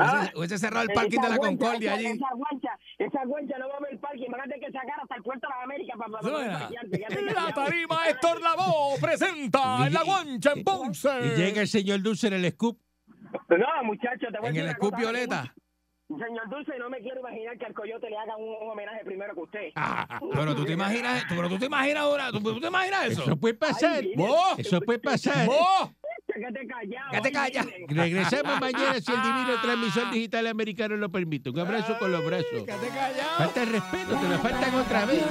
[0.00, 0.30] Ah.
[0.34, 2.06] Hubiese, cerrado el parking de la guancha, Concordia esa- allí.
[2.06, 4.30] Esa guancha, esa guancha no va a ver el parking.
[4.30, 8.08] Van a tener que sacar hasta el puerto de las Américas para, para, La tarima
[8.08, 11.08] Héctor Lavoe presenta en la guancha en Ponce.
[11.26, 12.78] Y llega el señor Dulce en el scoop.
[13.48, 14.96] No, muchacho, te voy a En decir el Scoop cosa.
[15.02, 15.54] Violeta.
[16.08, 19.34] Señor Dulce, no me quiero imaginar que al coyote le hagan un, un homenaje primero
[19.34, 19.68] que usted.
[19.76, 23.04] Ah, Pero tú te imaginas, tú- pero tú te imaginas ahora, tú, tú te imaginas
[23.08, 23.22] eso.
[23.24, 23.96] Eso puede pasar.
[23.96, 24.58] Ay, ¡Vos!
[24.58, 25.44] Eso puede pasar.
[25.44, 25.90] ¡Vos!
[26.38, 27.10] Quédate callado.
[27.10, 27.68] Quédate callado.
[27.88, 31.50] Regresamos mañana si el divino transmisor digital americano lo permite.
[31.50, 32.64] Un abrazo con los brazos.
[32.64, 33.38] Quédate callado.
[33.38, 35.22] Falta el respeto, te lo faltan otra vez.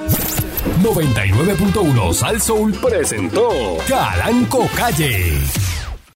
[0.82, 5.38] 99.1 Sal Soul presentó Calanco Calle.